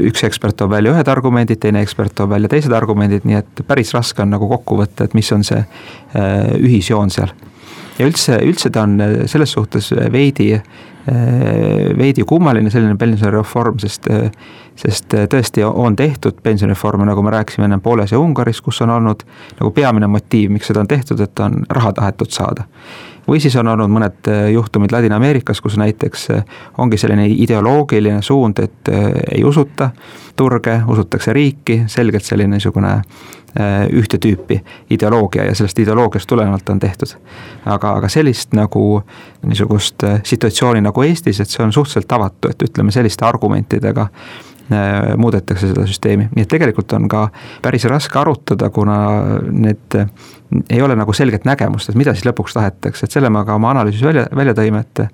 üks 0.00 0.24
ekspert 0.24 0.56
toob 0.56 0.72
välja 0.72 0.94
ühed 0.94 1.08
argumendid, 1.08 1.60
teine 1.60 1.82
ekspert 1.84 2.14
toob 2.16 2.32
välja 2.32 2.48
teised 2.48 2.72
argumendid, 2.72 3.26
nii 3.28 3.36
et 3.42 3.62
päris 3.68 3.92
raske 3.92 4.24
on 4.24 4.32
nagu 4.32 4.48
kokku 4.48 4.78
võtta, 4.80 5.04
et 5.04 5.12
mis 5.12 5.28
on 5.36 5.44
see 5.44 5.60
ühisjoon 6.56 7.12
seal. 7.12 7.34
ja 7.98 8.08
üldse, 8.08 8.40
üldse 8.40 8.72
ta 8.72 8.86
on 8.88 8.96
selles 9.28 9.52
suhtes 9.52 9.92
veidi, 10.12 10.54
veidi 11.98 12.24
kummaline 12.24 12.70
selline 12.72 12.96
pensionireform, 12.96 13.84
sest 13.84 14.08
sest 14.76 15.14
äh, 15.14 15.26
tõesti 15.30 15.64
on 15.66 15.96
tehtud 15.96 16.40
pensionireforme, 16.42 17.06
nagu 17.06 17.22
me 17.22 17.30
rääkisime 17.30 17.68
enne 17.68 17.78
Pooles 17.82 18.12
ja 18.12 18.18
Ungaris, 18.18 18.60
kus 18.60 18.80
on 18.82 18.90
olnud 18.90 19.24
nagu 19.60 19.70
peamine 19.70 20.06
motiiv, 20.06 20.50
miks 20.50 20.70
seda 20.70 20.82
on 20.82 20.88
tehtud, 20.88 21.20
et 21.20 21.40
on 21.40 21.62
raha 21.70 21.92
tahetud 21.92 22.30
saada. 22.30 22.64
või 23.28 23.38
siis 23.40 23.54
on 23.56 23.68
olnud 23.68 23.90
mõned 23.90 24.28
äh, 24.28 24.48
juhtumid 24.52 24.92
Ladina-Ameerikas, 24.92 25.60
kus 25.60 25.76
näiteks 25.78 26.30
äh, 26.30 26.44
ongi 26.78 26.98
selline 26.98 27.28
ideoloogiline 27.28 28.22
suund, 28.22 28.58
et 28.58 28.88
ei 29.34 29.44
usuta 29.44 29.90
turge, 30.36 30.80
usutakse 30.88 31.32
riiki, 31.32 31.84
selgelt 31.86 32.24
selline 32.24 32.56
niisugune 32.56 33.02
ühte 33.92 34.16
tüüpi 34.16 34.56
ideoloogia 34.90 35.44
ja 35.44 35.54
sellest 35.54 35.78
ideoloogiast 35.78 36.26
tulenevalt 36.28 36.70
on 36.72 36.78
tehtud. 36.80 37.10
aga, 37.66 37.90
aga 37.92 38.08
sellist 38.08 38.54
nagu 38.56 39.02
niisugust 39.44 40.04
situatsiooni 40.24 40.80
nagu 40.80 41.02
Eestis, 41.02 41.40
et 41.40 41.52
see 41.52 41.64
on 41.64 41.72
suhteliselt 41.72 42.08
tavatu, 42.08 42.48
et 42.48 42.62
ütleme 42.62 42.90
selliste 42.90 43.26
argumentidega 43.28 44.08
muudetakse 45.16 45.70
seda 45.70 45.86
süsteemi, 45.88 46.28
nii 46.34 46.46
et 46.46 46.50
tegelikult 46.50 46.92
on 46.96 47.08
ka 47.10 47.26
päris 47.62 47.84
raske 47.90 48.18
arutada, 48.18 48.70
kuna 48.70 48.96
need 49.50 50.00
ei 50.70 50.82
ole 50.82 50.96
nagu 50.96 51.12
selget 51.12 51.44
nägemust, 51.48 51.88
et 51.88 51.98
mida 51.98 52.14
siis 52.14 52.26
lõpuks 52.26 52.56
tahetakse, 52.56 53.06
et 53.06 53.14
selle 53.14 53.30
me 53.32 53.44
ka 53.48 53.56
oma 53.56 53.70
analüüsis 53.72 54.04
välja, 54.04 54.26
välja 54.36 54.54
tõime, 54.56 54.82
et 54.84 55.04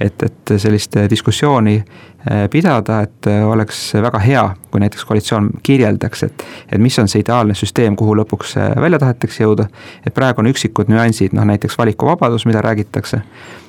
et, 0.00 0.22
et 0.22 0.52
sellist 0.62 0.96
diskussiooni 1.10 1.74
äh, 1.78 2.46
pidada, 2.50 3.00
et 3.04 3.26
oleks 3.26 3.82
väga 3.98 4.20
hea, 4.22 4.44
kui 4.70 4.80
näiteks 4.80 5.04
koalitsioon 5.04 5.50
kirjeldaks, 5.62 6.22
et 6.28 6.44
et 6.72 6.80
mis 6.80 6.98
on 6.98 7.08
see 7.08 7.22
ideaalne 7.24 7.56
süsteem, 7.58 7.96
kuhu 7.96 8.16
lõpuks 8.22 8.56
äh, 8.58 8.74
välja 8.80 9.00
tahetakse 9.02 9.44
jõuda, 9.44 9.68
et 10.06 10.14
praegu 10.14 10.44
on 10.44 10.52
üksikud 10.52 10.92
nüansid, 10.92 11.36
noh 11.36 11.48
näiteks 11.48 11.78
valikuvabadus, 11.78 12.46
mida 12.48 12.62
räägitakse, 12.64 13.22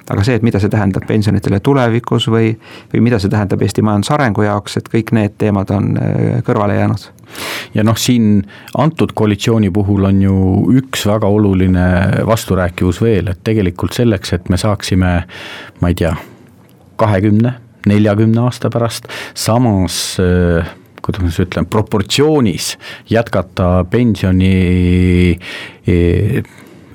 aga 0.09 0.25
see, 0.25 0.39
et 0.39 0.45
mida 0.45 0.61
see 0.61 0.71
tähendab 0.71 1.05
pensionitele 1.09 1.59
tulevikus 1.65 2.27
või, 2.31 2.51
või 2.93 3.03
mida 3.05 3.19
see 3.21 3.31
tähendab 3.31 3.61
Eesti 3.65 3.83
majanduse 3.85 4.13
arengu 4.15 4.45
jaoks, 4.45 4.79
et 4.79 4.89
kõik 4.91 5.13
need 5.15 5.37
teemad 5.41 5.71
on 5.75 5.93
äh, 6.01 6.41
kõrvale 6.45 6.79
jäänud. 6.79 7.07
ja 7.77 7.85
noh, 7.85 7.97
siin 7.97 8.41
antud 8.77 9.13
koalitsiooni 9.13 9.69
puhul 9.71 10.09
on 10.09 10.21
ju 10.21 10.35
üks 10.81 11.05
väga 11.09 11.29
oluline 11.29 11.85
vasturääkivus 12.25 13.01
veel, 13.01 13.29
et 13.29 13.43
tegelikult 13.43 13.93
selleks, 13.93 14.33
et 14.33 14.49
me 14.49 14.57
saaksime, 14.57 15.13
ma 15.81 15.93
ei 15.93 15.97
tea, 16.01 16.15
kahekümne, 16.99 17.53
neljakümne 17.87 18.41
aasta 18.47 18.69
pärast, 18.73 19.07
samas 19.37 20.17
äh, 20.23 20.75
kuidas 21.01 21.23
ma 21.23 21.31
siis 21.31 21.45
ütlen, 21.47 21.65
proportsioonis 21.69 22.73
jätkata 23.09 23.85
pensioni 23.89 24.51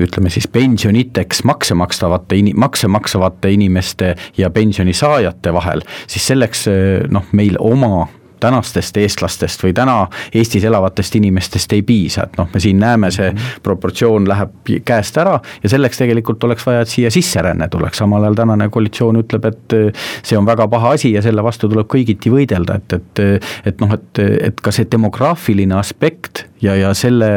ütleme 0.03 0.31
siis 0.33 0.49
pensioniteks 0.51 1.45
makse 1.45 1.75
makstavate, 1.79 2.41
makse 2.55 2.89
maksvate 2.89 3.53
inimeste 3.55 4.15
ja 4.39 4.51
pensionisaajate 4.51 5.55
vahel, 5.55 5.85
siis 6.07 6.27
selleks 6.33 6.67
noh, 7.11 7.27
meil 7.33 7.59
oma 7.61 8.09
tänastest 8.45 8.97
eestlastest 9.01 9.65
või 9.65 9.75
täna 9.77 9.97
Eestis 10.35 10.65
elavatest 10.65 11.17
inimestest 11.17 11.73
ei 11.73 11.83
piisa, 11.87 12.29
et 12.29 12.39
noh, 12.39 12.49
me 12.53 12.61
siin 12.61 12.79
näeme, 12.81 13.11
see 13.15 13.31
mm 13.31 13.37
-hmm. 13.37 13.61
proportsioon 13.63 14.29
läheb 14.29 14.75
käest 14.85 15.19
ära 15.19 15.39
ja 15.63 15.69
selleks 15.73 15.99
tegelikult 15.99 16.45
oleks 16.45 16.67
vaja, 16.67 16.85
et 16.85 16.93
siia 16.93 17.11
sisseränne 17.11 17.69
tuleks, 17.69 17.99
samal 17.99 18.23
ajal 18.23 18.41
tänane 18.43 18.69
koalitsioon 18.69 19.21
ütleb, 19.23 19.45
et 19.51 19.77
see 20.23 20.39
on 20.39 20.47
väga 20.47 20.69
paha 20.69 20.95
asi 20.99 21.13
ja 21.13 21.23
selle 21.23 21.43
vastu 21.45 21.69
tuleb 21.69 21.89
kõigiti 21.91 22.33
võidelda, 22.33 22.81
et, 22.81 22.93
et 22.93 23.25
et 23.65 23.81
noh, 23.81 23.93
et, 23.95 24.19
et 24.49 24.61
ka 24.61 24.73
see 24.75 24.89
demograafiline 24.91 25.77
aspekt 25.79 26.45
ja, 26.63 26.75
ja 26.79 26.93
selle 26.97 27.31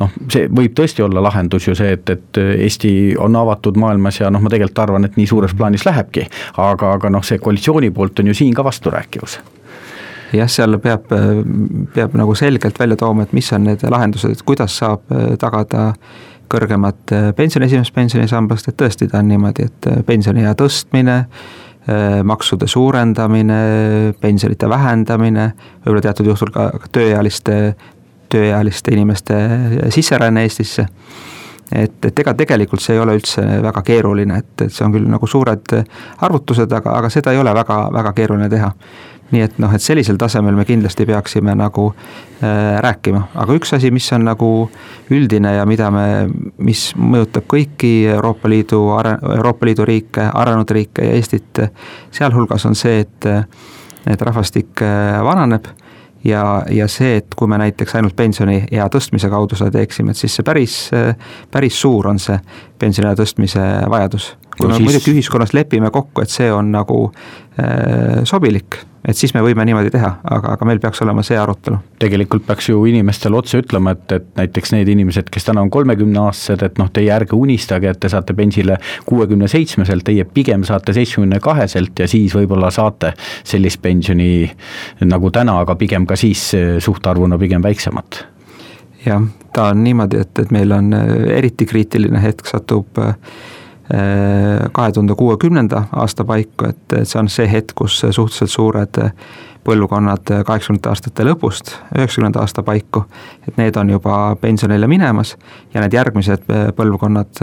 noh, 0.00 0.14
see 0.32 0.48
võib 0.52 0.76
tõesti 0.78 1.04
olla 1.06 1.22
lahendus 1.28 1.68
ju 1.68 1.76
see, 1.78 1.96
et, 1.96 2.10
et 2.10 2.42
Eesti 2.66 2.92
on 3.22 3.36
avatud 3.36 3.78
maailmas 3.80 4.20
ja 4.20 4.30
noh, 4.32 4.42
ma 4.42 4.52
tegelikult 4.52 4.84
arvan, 4.86 5.08
et 5.08 5.18
nii 5.20 5.28
suures 5.30 5.54
plaanis 5.56 5.86
lähebki, 5.88 6.26
aga, 6.62 6.96
aga 6.98 7.12
noh, 7.12 7.24
see 7.26 7.40
koalitsiooni 7.42 7.92
poolt 7.94 8.24
on 8.24 8.32
ju 8.32 8.40
siin 8.42 8.54
ka 8.56 8.64
vasturääkivus 8.66 9.40
jah, 10.34 10.48
seal 10.50 10.78
peab, 10.82 11.10
peab 11.94 12.16
nagu 12.18 12.34
selgelt 12.38 12.78
välja 12.80 12.96
tooma, 12.96 13.26
et 13.26 13.34
mis 13.36 13.50
on 13.54 13.66
need 13.68 13.84
lahendused, 13.90 14.32
et 14.32 14.46
kuidas 14.46 14.78
saab 14.80 15.04
äh, 15.12 15.34
tagada 15.40 15.92
kõrgemat 16.52 17.14
äh, 17.14 17.28
pensioni 17.36 17.68
esimesest 17.68 17.94
pensionisambast, 17.94 18.70
et 18.70 18.78
tõesti 18.80 19.10
ta 19.10 19.20
on 19.22 19.30
niimoodi, 19.30 19.68
et 19.70 19.90
äh, 19.90 20.02
pensioniea 20.06 20.56
tõstmine, 20.58 21.22
maksude 22.26 22.66
suurendamine, 22.66 23.56
pensionite 24.18 24.66
vähendamine, 24.66 25.44
võib-olla 25.84 26.00
teatud 26.02 26.26
juhtul 26.26 26.50
ka 26.50 26.64
tööealiste, 26.90 27.76
tööealiste 28.26 28.90
inimeste 28.90 29.36
sisseränne 29.94 30.42
Eestisse. 30.42 30.88
Et, 31.70 31.94
et 32.10 32.22
ega 32.24 32.34
tegelikult 32.34 32.82
see 32.82 32.96
ei 32.96 33.02
ole 33.04 33.14
üldse 33.20 33.44
väga 33.62 33.84
keeruline, 33.86 34.40
et, 34.42 34.66
et 34.66 34.74
see 34.74 34.82
on 34.82 34.96
küll 34.96 35.06
nagu 35.06 35.30
suured 35.30 35.76
arvutused, 36.26 36.74
aga, 36.74 36.96
aga 36.98 37.12
seda 37.14 37.30
ei 37.30 37.38
ole 37.38 37.54
väga, 37.54 37.78
väga 37.94 38.12
keeruline 38.18 38.50
teha 38.50 38.72
nii 39.32 39.42
et 39.42 39.56
noh, 39.62 39.72
et 39.74 39.82
sellisel 39.82 40.18
tasemel 40.20 40.54
me 40.54 40.64
kindlasti 40.66 41.06
peaksime 41.06 41.54
nagu 41.58 41.88
äh, 41.90 42.76
rääkima, 42.84 43.24
aga 43.34 43.56
üks 43.58 43.74
asi, 43.74 43.90
mis 43.94 44.06
on 44.14 44.26
nagu 44.28 44.50
üldine 45.14 45.56
ja 45.56 45.64
mida 45.66 45.90
me, 45.94 46.06
mis 46.62 46.88
mõjutab 46.98 47.48
kõiki 47.50 47.92
Euroopa 48.14 48.50
Liidu, 48.50 48.82
Euroopa 49.16 49.66
Liidu 49.66 49.86
riike, 49.88 50.28
arenenud 50.32 50.70
riike 50.70 51.08
ja 51.08 51.16
Eestit, 51.18 51.62
sealhulgas 52.14 52.68
on 52.70 52.78
see, 52.78 53.02
et, 53.02 53.30
et 54.06 54.22
rahvastik 54.30 54.84
äh, 54.86 55.18
vananeb 55.26 55.66
ja, 56.26 56.62
ja 56.70 56.86
see, 56.90 57.18
et 57.20 57.34
kui 57.36 57.50
me 57.50 57.58
näiteks 57.60 57.98
ainult 57.98 58.16
pensioniea 58.16 58.88
tõstmise 58.92 59.30
kaudu 59.32 59.58
seda 59.58 59.74
teeksime, 59.78 60.14
et 60.14 60.22
siis 60.22 60.38
see 60.38 60.46
päris, 60.46 60.78
päris 61.50 61.80
suur 61.80 62.10
on 62.10 62.22
see 62.22 62.38
pensioniea 62.78 63.18
tõstmise 63.18 63.66
vajadus. 63.90 64.34
Kui 64.56 64.68
no 64.68 64.74
me 64.74 64.80
siis... 64.80 64.88
muidugi 64.90 65.16
ühiskonnas 65.16 65.54
lepime 65.56 65.92
kokku, 65.94 66.24
et 66.24 66.32
see 66.32 66.50
on 66.52 66.72
nagu 66.74 67.06
äh, 67.60 68.22
sobilik 68.28 68.80
et 69.06 69.14
siis 69.14 69.32
me 69.36 69.42
võime 69.44 69.64
niimoodi 69.66 69.90
teha, 69.94 70.08
aga, 70.34 70.56
aga 70.56 70.66
meil 70.66 70.80
peaks 70.82 71.00
olema 71.04 71.22
see 71.26 71.38
arutelu. 71.38 71.78
tegelikult 72.02 72.46
peaks 72.48 72.68
ju 72.70 72.82
inimestele 72.90 73.38
otse 73.38 73.60
ütlema, 73.62 73.94
et, 73.94 74.12
et 74.18 74.26
näiteks 74.38 74.74
need 74.74 74.90
inimesed, 74.90 75.30
kes 75.32 75.46
täna 75.46 75.62
on 75.62 75.70
kolmekümneaastased, 75.72 76.64
et 76.66 76.80
noh, 76.82 76.90
teie 76.92 77.12
ärge 77.14 77.38
unistage, 77.38 77.92
et 77.92 78.00
te 78.02 78.10
saate 78.12 78.34
pensile 78.34 78.80
kuuekümne 79.06 79.48
seitsmeselt, 79.50 80.04
teie 80.08 80.26
pigem 80.26 80.66
saate 80.66 80.94
seitsmekümne 80.96 81.40
kaheselt 81.44 82.02
ja 82.02 82.08
siis 82.10 82.34
võib-olla 82.34 82.72
saate 82.74 83.14
sellist 83.46 83.82
pensioni 83.82 84.48
nagu 85.06 85.30
täna, 85.30 85.60
aga 85.62 85.78
pigem 85.78 86.06
ka 86.06 86.18
siis 86.18 86.48
suhtarvuna 86.82 87.38
pigem 87.38 87.62
väiksemat 87.62 88.24
jah, 89.06 89.22
ta 89.54 89.70
on 89.70 89.84
niimoodi, 89.86 90.18
et, 90.26 90.42
et 90.42 90.50
meil 90.54 90.72
on 90.74 90.90
eriti 91.30 91.66
kriitiline 91.68 92.20
hetk 92.22 92.48
satub 92.50 92.98
äh, 92.98 93.14
kahe 93.86 94.92
tuhande 94.92 95.14
kuuekümnenda 95.14 95.82
aasta 95.94 96.24
paiku, 96.24 96.70
et 96.72 96.94
see 97.04 97.20
on 97.20 97.28
see 97.30 97.46
hetk, 97.50 97.74
kus 97.78 98.00
suhteliselt 98.02 98.50
suured 98.50 98.98
põlvkonnad 99.66 100.30
kaheksakümnendate 100.46 100.90
aastate 100.90 101.26
lõpust 101.26 101.72
üheksakümnenda 101.96 102.42
aasta 102.42 102.62
paiku, 102.66 103.04
et 103.48 103.58
need 103.58 103.76
on 103.78 103.90
juba 103.90 104.36
pensionile 104.40 104.88
minemas 104.90 105.34
ja 105.74 105.82
need 105.82 105.94
järgmised 105.96 106.46
põlvkonnad, 106.78 107.42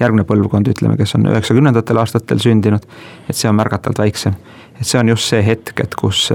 järgmine 0.00 0.24
põlvkond, 0.28 0.68
ütleme, 0.72 0.96
kes 1.00 1.16
on 1.18 1.28
üheksakümnendatel 1.32 2.00
aastatel 2.04 2.40
sündinud, 2.44 2.84
et 3.28 3.36
see 3.36 3.50
on 3.50 3.56
märgatavalt 3.60 4.04
väiksem. 4.04 4.36
et 4.80 4.86
see 4.86 5.00
on 5.00 5.08
just 5.08 5.28
see 5.28 5.42
hetk, 5.44 5.80
et 5.80 5.94
kus 5.98 6.28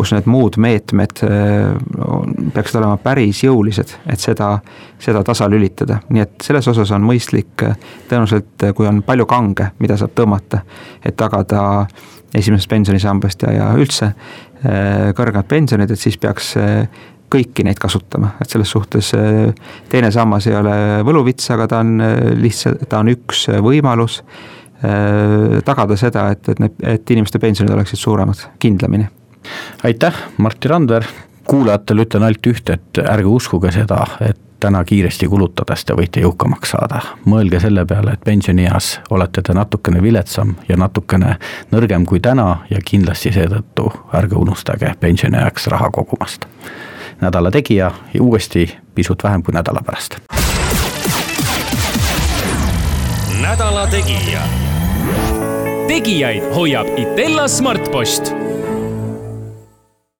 kus 0.00 0.14
need 0.14 0.28
muud 0.30 0.56
meetmed 0.60 1.20
äh, 1.26 1.74
peaksid 2.54 2.78
olema 2.80 2.96
päris 3.02 3.42
jõulised, 3.44 3.92
et 4.08 4.22
seda, 4.22 4.54
seda 5.02 5.20
tasalülitada, 5.26 6.00
nii 6.08 6.24
et 6.24 6.46
selles 6.46 6.68
osas 6.72 6.92
on 6.96 7.04
mõistlik 7.04 7.66
äh, 7.66 7.76
tõenäoliselt, 8.08 8.54
äh, 8.64 8.72
kui 8.76 8.88
on 8.88 9.02
palju 9.04 9.28
kange, 9.28 9.70
mida 9.82 9.98
saab 10.00 10.14
tõmmata, 10.16 10.62
et 11.04 11.18
tagada 11.20 11.62
esimesest 12.36 12.70
pensionisambast 12.70 13.44
ja, 13.44 13.52
ja 13.58 13.70
üldse 13.74 14.12
kõrgemad 15.16 15.48
pensionid, 15.48 15.90
et 15.90 15.98
siis 15.98 16.18
peaks 16.20 16.52
kõiki 17.32 17.64
neid 17.64 17.80
kasutama, 17.80 18.34
et 18.42 18.52
selles 18.52 18.70
suhtes 18.70 19.08
teine 19.90 20.10
sammas 20.14 20.46
ei 20.46 20.54
ole 20.58 20.74
võluvits, 21.06 21.48
aga 21.56 21.66
ta 21.72 21.80
on 21.80 21.94
lihtsalt, 22.38 22.84
ta 22.92 23.00
on 23.00 23.10
üks 23.16 23.46
võimalus 23.64 24.20
tagada 25.64 25.96
seda, 25.98 26.28
et, 26.36 26.52
et 26.52 26.60
need, 26.60 26.76
et 26.92 27.16
inimeste 27.16 27.40
pensionid 27.42 27.72
oleksid 27.74 28.04
suuremad, 28.04 28.44
kindlamini 28.62 29.08
aitäh, 29.84 30.14
Martti 30.36 30.68
Randver, 30.68 31.04
kuulajatele 31.44 32.06
ütlen 32.06 32.22
ainult 32.22 32.46
ühte, 32.46 32.78
et 32.78 33.02
ärge 33.04 33.26
uskuge 33.26 33.72
seda, 33.74 34.04
et 34.20 34.38
täna 34.60 34.84
kiiresti 34.84 35.28
kulutades 35.28 35.84
te 35.84 35.94
võite 35.96 36.20
jõukamaks 36.20 36.74
saada. 36.74 37.00
mõelge 37.24 37.60
selle 37.60 37.84
peale, 37.86 38.12
et 38.12 38.24
pensionieas 38.24 39.00
olete 39.10 39.42
te 39.42 39.54
natukene 39.54 40.02
viletsam 40.02 40.54
ja 40.68 40.76
natukene 40.76 41.36
nõrgem 41.72 42.04
kui 42.06 42.20
täna 42.20 42.56
ja 42.70 42.80
kindlasti 42.84 43.32
seetõttu 43.32 43.92
ärge 44.14 44.36
unustage 44.36 44.94
pensioniajaks 45.00 45.66
raha 45.66 45.90
kogumast. 45.90 46.46
nädala 47.20 47.50
Tegija 47.50 47.90
uuesti 48.20 48.78
pisut 48.94 49.24
vähem 49.24 49.42
kui 49.42 49.54
nädala 49.54 49.80
pärast. 49.86 50.18
nädala 53.42 53.86
Tegija. 53.86 54.42
tegijaid 55.88 56.54
hoiab 56.54 56.86
Itella 56.96 57.48
Smartpost 57.48 58.32